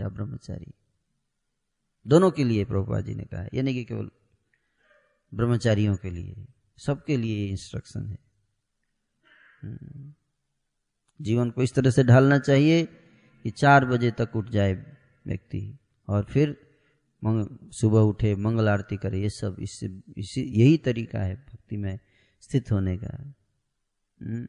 [0.00, 0.72] या ब्रह्मचारी।
[2.08, 4.10] दोनों के लिए प्रभुपा जी ने कहा है यानी कि केवल
[5.34, 6.46] ब्रह्मचारियों के लिए,
[6.78, 8.18] सबके लिए इंस्ट्रक्शन है
[9.62, 10.14] हम्म।
[11.20, 12.84] जीवन को इस तरह से ढालना चाहिए
[13.44, 14.72] कि चार बजे तक उठ जाए
[15.26, 15.78] व्यक्ति
[16.08, 16.56] और फिर
[17.24, 21.98] मंग, सुबह उठे, मंगल आरती करे, ये सब इससे, इसी, यही तरीका है भक्ति में
[22.40, 23.34] स्थित होने का
[24.20, 24.46] हम्म।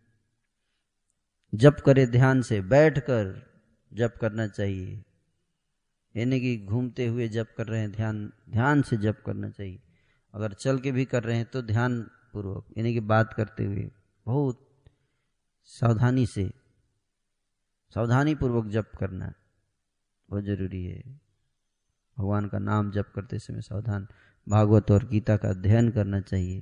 [1.54, 3.48] जप करे ध्यान से, बैठकर
[3.94, 5.04] जप करना चाहिए
[6.16, 9.82] यानी कि घूमते हुए जप कर रहे हैं ध्यान ध्यान से जप करना चाहिए।
[10.34, 13.92] अगर चल के भी कर रहे हैं तो ध्यान पूर्वक यानी कि बात करते हुए
[14.26, 14.70] बहुत
[15.64, 16.52] सावधानी से
[17.90, 19.34] सावधानी पूर्वक जप करना
[20.30, 21.02] बहुत ज़रूरी है।
[22.18, 24.08] भगवान का नाम जप करते समय सावधान
[24.50, 26.62] भागवत और गीता का अध्ययन करना चाहिए।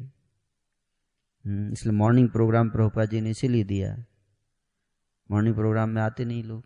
[1.46, 4.06] हम्म, इसलिए मॉर्निंग प्रोग्राम प्रभुपा जी ने इसीलिए दिया।
[5.32, 6.66] मॉर्निंग प्रोग्राम में आते नहीं लोग।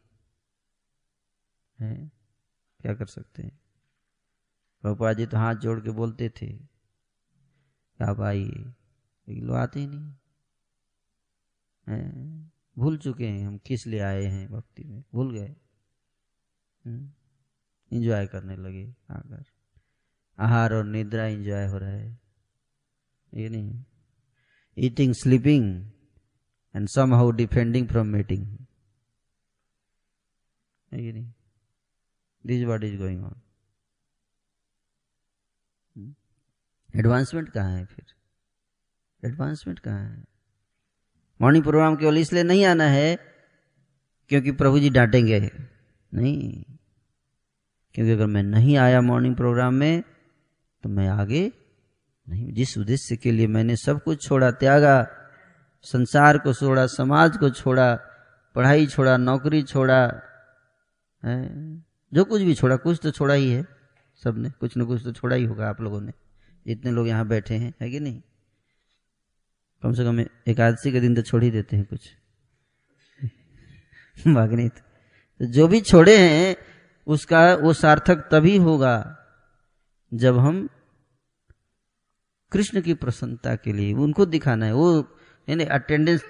[1.80, 2.21] हैं?
[2.82, 3.60] क्या कर सकते हैं?
[4.82, 6.56] प्रभुपा जी तो हाथ जोड़ के बोलते थे,
[8.02, 8.74] आप आइए।
[9.28, 10.14] लेकिन लोग आते ही नहीं।
[11.90, 12.52] हैं?
[12.78, 15.04] भूल चुके हैं, हम किस लिए आए हैं भक्ति में?
[15.14, 15.56] भूल गए।
[17.92, 19.44] इंजॉय करने लगे आकर।
[20.40, 22.20] आहार और निद्रा इंजॉय हो रहा है।
[23.34, 23.84] ये नहीं
[24.78, 25.92] eating sleeping
[26.76, 28.58] and somehow defending from meeting
[30.94, 31.34] ये नहीं।
[32.46, 33.36] This what is going on
[36.96, 38.06] advancement कहाँ है फिर?
[39.30, 40.24] एडवांसमेंट कहाँ है?
[41.42, 43.20] मॉर्निंग प्रोग्राम केवल इसलिए नहीं आना है
[44.30, 45.52] क्योंकि प्रभु जी डांटेंगे।
[46.14, 46.64] नहीं।
[47.94, 50.04] क्योंकि अगर मैं नहीं आया मॉर्निंग प्रोग्राम में
[50.84, 51.52] तो मैं आगे
[52.30, 55.08] नहीं। जिस उद्देश्य के लिए मैंने सब कुछ छोड़ा त्यागा
[55.82, 57.96] संसार को छोड़ा समाज को छोड़ा
[58.56, 60.22] पढ़ाई छोड़ा नौकरी छोड़ा
[61.26, 61.91] है?
[62.14, 63.66] जो कुछ भी छोड़ा कुछ तो छोड़ा ही है
[64.24, 66.12] सबने कुछ न कुछ तो छोड़ा ही होगा आप लोगों ने।
[66.68, 68.22] जितने लोग यहाँ बैठे हैं है कि नहीं?
[69.84, 72.10] कम से कम एकादशी के दिन तो छोड़ ही देते हैं कुछ।
[74.28, 74.82] बाकी तो,
[75.40, 76.56] तो जो भी छोड़े हैं
[77.08, 79.18] उसका वो सार्थक तभी होगा
[80.14, 80.70] जब हम
[82.52, 85.18] कृष्ण की प्रसन्नता के लिए उनको दिखाना है। वो
[85.50, 86.24] यानी अटेंडेंस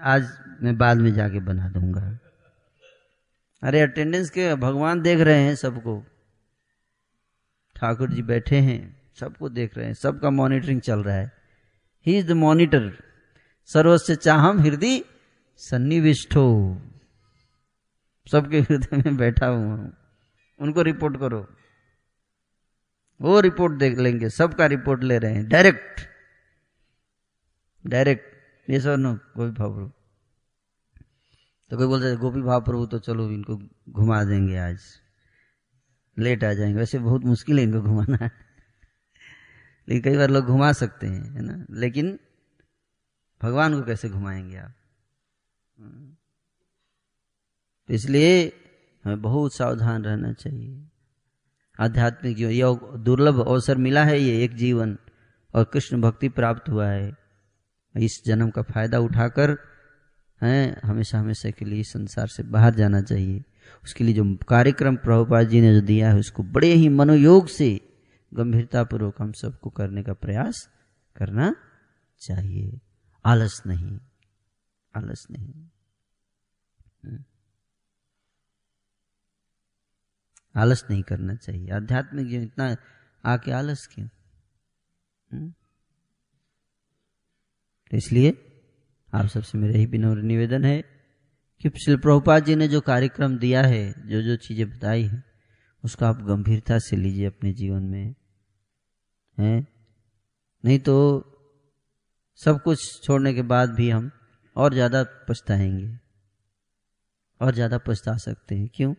[0.00, 0.28] आज
[0.62, 2.18] मैं बाद में जाके बना दूँगा।
[3.62, 6.04] अरे अटेंडेंस के भगवान देख रहे हैं सबको।
[7.76, 8.80] ठाकुर जी बैठे हैं,
[9.20, 11.32] सबको देख रहे हैं, सबका मॉनिटरिंग चल रहा है।
[12.06, 12.90] ही इज़ द मॉनिटर
[13.66, 15.02] सर्वस्व चाहम हृदय
[15.56, 16.82] सन्निविष्ट। हो
[18.32, 19.92] सबके हृदय में बैठा हुआ हूँ।
[20.60, 21.46] उनको रिपोर्ट करो।
[23.20, 26.00] वो रिपोर्ट देख लेंगे, सबका रिपोर्ट ले रहे हैं। डायरेक्ट
[27.84, 29.92] डायरेक्ट ये सब नो, कोई भाव
[31.72, 33.56] तो कोई बोलते गोपी भाव प्रभु तो चलो इनको
[33.88, 34.80] घुमा देंगे आज।
[36.18, 38.30] लेट आ जाएँगे। वैसे बहुत मुश्किल है इनको घुमाना।
[39.88, 41.66] लेकिन कई बार लोग घुमा सकते हैं, है ना?
[41.70, 42.18] लेकिन
[43.42, 44.74] भगवान को कैसे घुमाएँगे आप?
[47.88, 48.52] तो इसलिए
[49.04, 50.88] हमें बहुत सावधान रहना चाहिए।
[51.80, 54.98] आध्यात्मिक जीवन यह दुर्लभ अवसर मिला है ये एक जीवन,
[55.54, 57.16] और कृष्ण भक्ति प्राप्त हुआ है।
[57.98, 59.71] इस जन्म का फ़ायदा उठाकर
[60.42, 63.42] हैं, हमेशा हमेशा के लिए संसार से बाहर जाना चाहिए।
[63.84, 67.98] उसके लिए जो कार्यक्रम प्रभुपाद जी ने जो दिया है, उसको बड़े ही मनोयोग से,
[68.34, 70.68] गंभीरतापूर्वक हम सबको करने का प्रयास
[71.16, 71.56] करना
[72.18, 72.80] चाहिए।
[73.26, 74.00] आलस नहीं
[74.96, 75.52] आलस नहीं।
[77.04, 77.24] हम्म।
[80.56, 82.76] आलस नहीं करना चाहिए। आध्यात्मिक जीवन इतना
[83.24, 84.08] आके आलस क्यों?
[85.32, 85.50] हम्म।
[87.90, 88.51] तो इसलिए
[89.14, 90.82] आप सबसे मेरा ही विनम्र निवेदन है
[91.60, 95.24] कि श्री प्रभुपाद जी ने जो कार्यक्रम दिया है, जो जो चीज़ें बताई हैं,
[95.84, 98.14] उसको आप गंभीरता से लीजिए अपने जीवन में।
[99.38, 99.66] है?
[100.64, 100.96] नहीं तो
[102.36, 104.10] सब कुछ छोड़ने के बाद भी हम
[104.56, 105.98] और ज़्यादा पछताएँगे,
[107.40, 108.94] और ज़्यादा पछता सकते हैं। क्यों?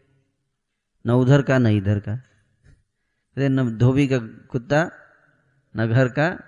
[1.08, 4.92] न उधर का, न इधर का। अरे, न धोबी का कुत्ता,
[5.78, 6.40] न घर का,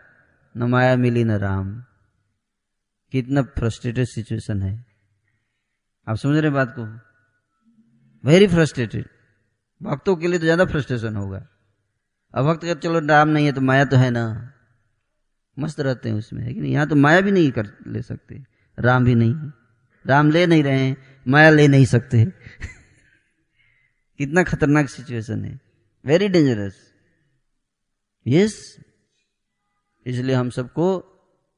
[0.57, 1.83] न माया मिली, न राम।
[3.11, 4.85] कितना फ्रस्ट्रेटेड सिचुएशन है।
[6.07, 6.85] आप समझ रहे बात को?
[8.29, 9.05] वेरी फ्रस्ट्रेटेड
[9.81, 11.47] भक्तों के लिए तो ज़्यादा फ्रस्ट्रेशन होगा।
[12.33, 14.51] अब भक्त का चलो, राम नहीं है तो माया तो है ना?
[15.59, 16.73] मस्त रहते हैं उसमें, है कि नहीं?
[16.73, 18.43] यहाँ तो माया भी नहीं कर ले सकते।
[18.79, 19.53] राम भी नहीं है।
[20.05, 20.97] राम ले नहीं रहे हैं,
[21.27, 22.25] माया ले नहीं सकते।
[24.17, 25.59] कितना खतरनाक सिचुएशन है।
[26.05, 26.93] वेरी डेंजरस
[28.27, 28.77] यस
[30.05, 31.11] इसलिए हम सबको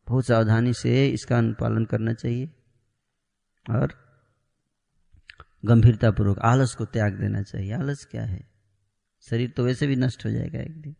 [0.07, 2.49] बहुत सावधानी से इसका अनुपालन करना चाहिए
[3.65, 3.93] और
[5.65, 8.39] गंभीरतापूर्वक आलस को त्याग देना चाहिए। आलस क्या है?
[9.23, 10.95] शरीर तो वैसे भी नष्ट हो जाएगा एक दिन,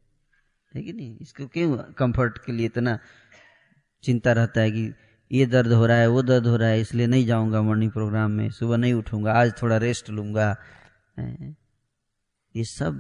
[0.73, 1.17] है कि नहीं?
[1.17, 2.97] इसको क्यों कंफर्ट के लिए इतना
[4.03, 4.93] चिंता रहता है कि
[5.31, 8.31] ये दर्द हो रहा है, वो दर्द हो रहा है, इसलिए नहीं जाऊँगा मॉर्निंग प्रोग्राम
[8.31, 10.49] में, सुबह नहीं उठूँगा, आज थोड़ा रेस्ट लूँगा।
[11.19, 12.99] ये सब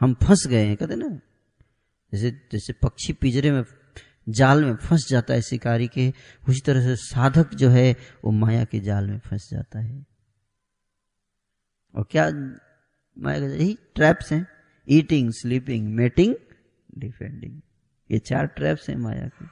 [0.00, 1.08] हम फंस गए हैं, कहते ना?
[2.12, 3.62] जैसे जैसे पक्षी पिंजरे में
[4.28, 6.12] जाल में फंस जाता है शिकारी के।
[6.48, 10.06] उसी तरह से साधक जो है, वो माया के जाल में फंस जाता है।
[11.94, 12.30] और क्या
[13.18, 14.46] माया का यही ट्रैप्स हैं।
[14.88, 16.34] ईटिंग स्लीपिंग मेटिंग
[16.98, 17.60] डिफेंडिंग
[18.10, 19.44] ये चार ट्रैप्स हैं माया के।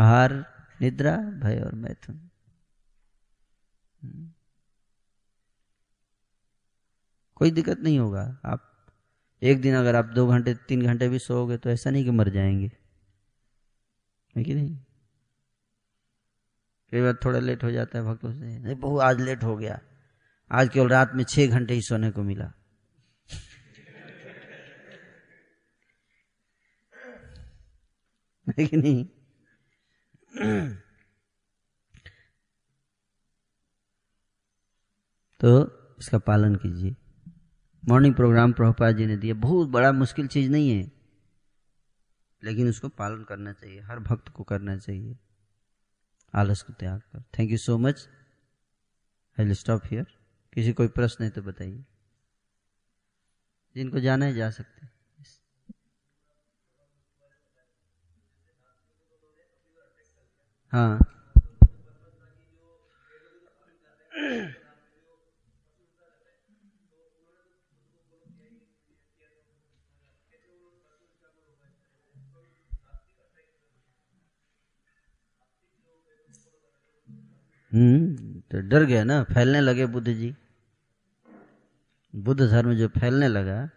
[0.00, 2.30] आहार, निद्रा, भय और मैथुन।
[4.02, 4.32] हम्म।
[7.34, 8.86] कोई दिक्कत नहीं होगा। आप
[9.42, 12.28] एक दिन अगर आप दो घंटे, तीन घंटे भी सोओगे तो ऐसा नहीं कि मर
[12.28, 12.81] जाएँगे।
[14.36, 14.76] है कि नहीं?
[16.90, 19.80] कई बार थोड़ा लेट हो जाता है भक्तों से। नहीं, बहु, आज लेट हो गया।
[20.52, 22.52] आज केवल रात में छह घंटे ही सोने को मिला।
[28.58, 29.04] है कि नहीं?
[35.40, 36.96] तो इसका पालन कीजिए।
[37.88, 41.01] मॉर्निंग प्रोग्राम प्रभुपाद जी ने दिया। बहुत बड़ा मुश्किल चीज़ नहीं है।
[42.44, 45.18] लेकिन उसको पालन करना चाहिए, हर भक्त को करना चाहिए।
[46.34, 48.08] आलस को त्याग कर। Thank you so much
[49.40, 50.06] I stop here
[50.54, 51.84] किसी कोई प्रश्न है तो बताइए।
[53.74, 54.82] जिनको जाना है जा सकते
[60.72, 60.98] हाँ।
[77.72, 80.34] हम्म तो डर गया ना, फैलने लगे बुद्ध जी।
[82.14, 83.70] बुद्ध धर्म जो फैलने लगा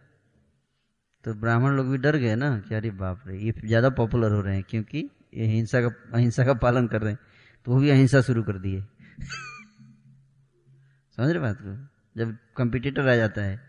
[1.25, 4.41] तो ब्राह्मण लोग भी डर गए ना कि अरे बाप रे, ये ज़्यादा पॉपुलर हो
[4.41, 7.19] रहे हैं क्योंकि ये हिंसा का, अहिंसा का पालन कर रहे हैं
[7.65, 8.81] तो वो भी अहिंसा शुरू कर दिए।
[11.17, 11.89] समझ रहे बात को?
[12.17, 13.61] जब कंपिटिटर आ जाता है,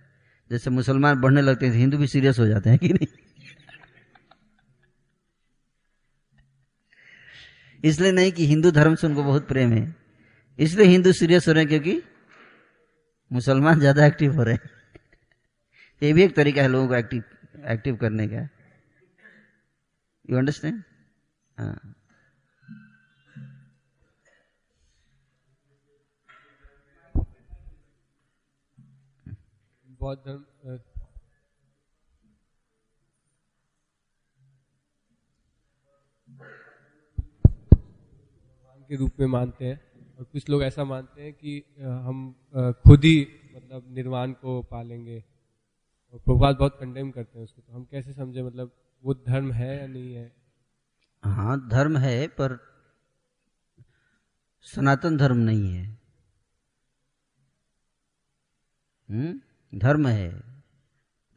[0.50, 3.06] जैसे मुसलमान बढ़ने लगते हैं तो हिंदू भी सीरियस हो जाते हैं कि नहीं?
[7.84, 10.05] इसलिए नहीं कि हिंदू धर्म से उनको बहुत प्रेम है।
[10.58, 12.02] इसलिए हिंदू सीरियस हो रहे हैं क्योंकि
[13.30, 14.70] मुसलमान ज़्यादा एक्टिव हो रहे हैं।
[16.02, 17.24] ये भी एक तरीका है लोगों को एक्टिव
[17.70, 18.48] एक्टिव करने का।
[20.30, 20.82] यू अंडरस्टैंड
[29.98, 30.44] धर्म
[38.88, 39.85] के रूप में मानते हैं।
[40.18, 45.24] और कुछ लोग ऐसा मानते हैं कि हम खुद ही मतलब निर्वाण को पालेंगे
[46.12, 48.72] और प्रभात बहुत कंडेम करते हैं उसको। तो हम कैसे समझे मतलब
[49.04, 50.32] वो धर्म है या नहीं है?
[51.24, 52.58] हाँ धर्म है, पर
[54.66, 55.86] सनातन धर्म नहीं है।
[59.10, 59.40] हम्म?
[59.78, 60.42] धर्म है।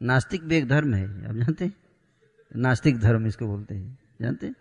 [0.00, 1.74] नास्तिक भी एक धर्म है, आप जानते हैं?
[2.56, 4.54] नास्तिक धर्म इसको बोलते हैं। जानते हैं?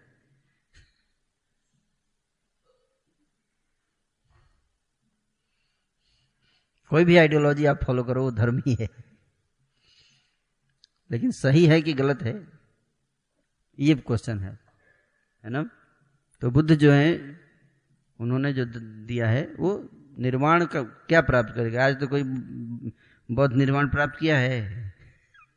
[6.90, 8.90] कोई भी आइडियोलॉजी आप फॉलो करो, वो धर्म ही है।
[11.12, 12.48] लेकिन सही है कि गलत है?
[13.80, 14.60] ये क्वेश्चन है
[15.44, 15.70] है ना?
[16.42, 17.40] तो बुद्ध जो है,
[18.20, 18.66] उन्होंने जो
[19.06, 21.86] दिया है, वो निर्वाण का क्या प्राप्त करेगा?
[21.86, 22.24] आज तो कोई
[23.32, 24.94] बौद्ध निर्वाण प्राप्त किया है।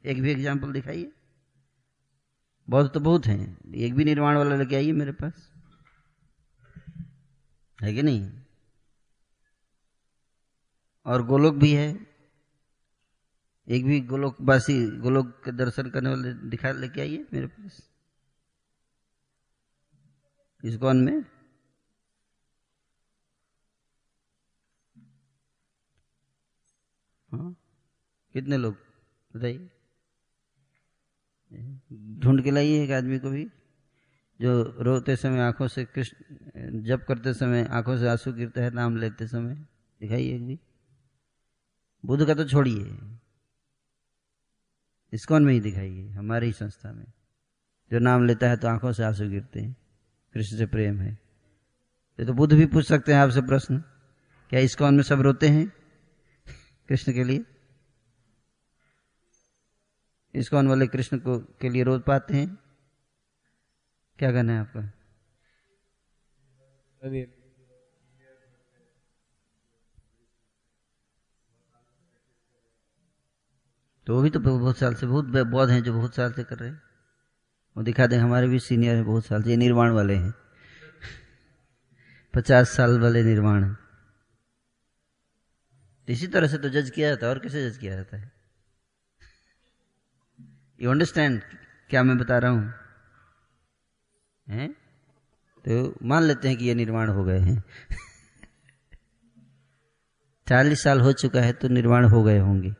[0.05, 1.12] एक भी एग्ज़ाम्पल दिखाइए।
[2.70, 5.53] बौद्ध तो बहुत हैं। एक भी निर्वाण वाला लेके आइए मेरे पास।
[7.83, 8.41] है कि नहीं?
[11.07, 12.07] और गोलोक भी है।
[13.68, 17.90] एक भी गोलोकवासी, गोलोक के दर्शन करने वाले दिखा, लेके आइए मेरे पास।
[20.64, 21.24] इस कौन में?
[27.32, 27.57] हाँ।
[28.32, 28.76] कितने लोग?
[29.36, 29.70] बताइए।
[32.18, 33.44] ढूंढ के लाइए एक आदमी को भी,
[34.40, 36.16] जो रोते समय आँखों से कृष्ण,
[36.82, 39.55] जप करते समय आँखों से आँसू गिरते हैं, नाम लेते समय।
[40.00, 40.59] दिखाइए एक भी।
[42.05, 42.98] बुद्ध का तो छोड़िए।
[45.12, 47.07] इसकॉन में ही दिखाइए, हमारी ही संस्था में।
[47.92, 49.76] जो नाम लेता है तो आँखों से आँसू गिरते हैं,
[50.34, 51.18] कृष्ण से प्रेम है।
[52.20, 53.78] ये तो बुद्ध भी पूछ सकते हैं आपसे प्रश्न,
[54.50, 55.72] क्या इसकॉन में सब रोते हैं?
[56.88, 57.44] कृष्ण के लिए।
[60.34, 62.59] इसकॉन वाले कृष्ण को, के लिए रो पाते हैं?
[64.18, 64.80] क्या कहना है आपका?
[74.07, 76.57] तो वो भी तो बहुत साल से, बहुत बौद्ध हैं जो बहुत साल से कर
[76.57, 76.82] रहे हैं।
[77.76, 80.34] वो दिखा दें, हमारे भी सीनियर है बहुत साल से, ये निर्माण वाले हैं।
[82.34, 83.74] पचास साल वाले निर्माण
[86.09, 88.32] इसी तरह से तो जज किया जाता है, और कैसे जज किया जाता है?
[90.82, 91.42] यू अंडरस्टैंड
[91.90, 92.74] क्या मैं बता रहा हूँ?
[94.48, 94.72] हैं?
[95.64, 97.62] तो मान लेते हैं कि ये निर्माण हो गए हैं।
[100.48, 102.74] चालीस साल हो चुका है तो निर्माण हो गए होंगे।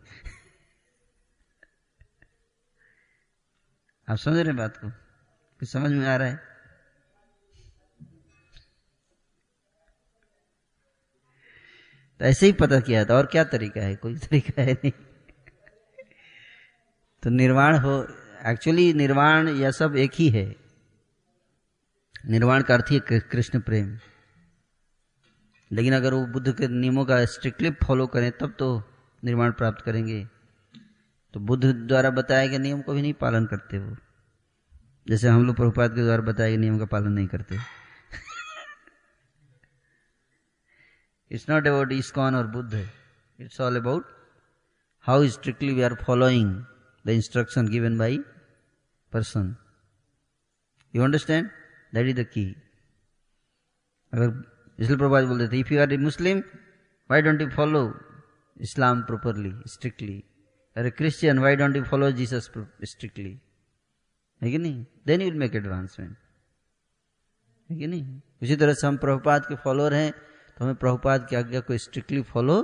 [4.09, 4.91] आप समझ रहे बात को?
[5.61, 6.53] कुछ समझ में आ रहा है?
[12.19, 13.97] तो ऐसे ही पता किया था, और क्या तरीका है?
[13.97, 14.93] कोई तरीका है नहीं।
[17.23, 18.07] तो निर्वाण हो
[18.47, 20.57] एक्चुअली निर्वाण यह सब एक ही है।
[22.27, 23.99] निर्वाण का अर्थ ही कृष्ण प्रेम।
[25.73, 28.83] लेकिन अगर वो बुद्ध के नियमों का स्ट्रिक्टली फॉलो करें, तब तो
[29.25, 30.29] निर्माण प्राप्त करेंगे।
[31.35, 33.97] तो बुद्ध द्वारा बताए गए नियम को भी नहीं पालन करते वो।
[35.07, 37.59] जैसे हम लोग प्रभुपाद के द्वारा बताए गए नियम का पालन नहीं करते।
[41.31, 42.89] इट्स नॉट अबाउट इस्कॉन और Buddha
[43.39, 44.07] it's all about
[45.05, 46.51] how strictly we are following
[47.05, 48.19] the instruction given by
[49.13, 49.55] person
[50.95, 51.49] you understand
[51.95, 52.45] that is the key
[54.13, 54.43] अगर
[54.79, 56.43] इसलिए प्रभात बोलते थे if you are a Muslim
[57.11, 57.83] why don't you follow
[58.69, 60.23] Islam properly strictly
[60.77, 62.51] अरे Christian why don't you follow Jesus
[62.85, 63.41] strictly
[64.43, 64.85] है कि नहीं?
[65.07, 66.17] Then you will make advancement
[67.71, 68.21] है कि नहीं?
[68.43, 70.13] उसी तरह से हम प्रभुपाद के फॉलोअर हैं
[70.59, 72.63] तो हमें प्रभुपाद की आज्ञा को स्ट्रिक्टली फॉलो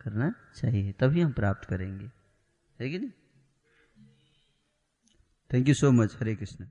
[0.00, 2.10] करना चाहिए। तभी हम प्राप्त करेंगे।
[2.80, 3.10] है कि नहीं?
[5.52, 6.68] Thank you so much Hare Krishna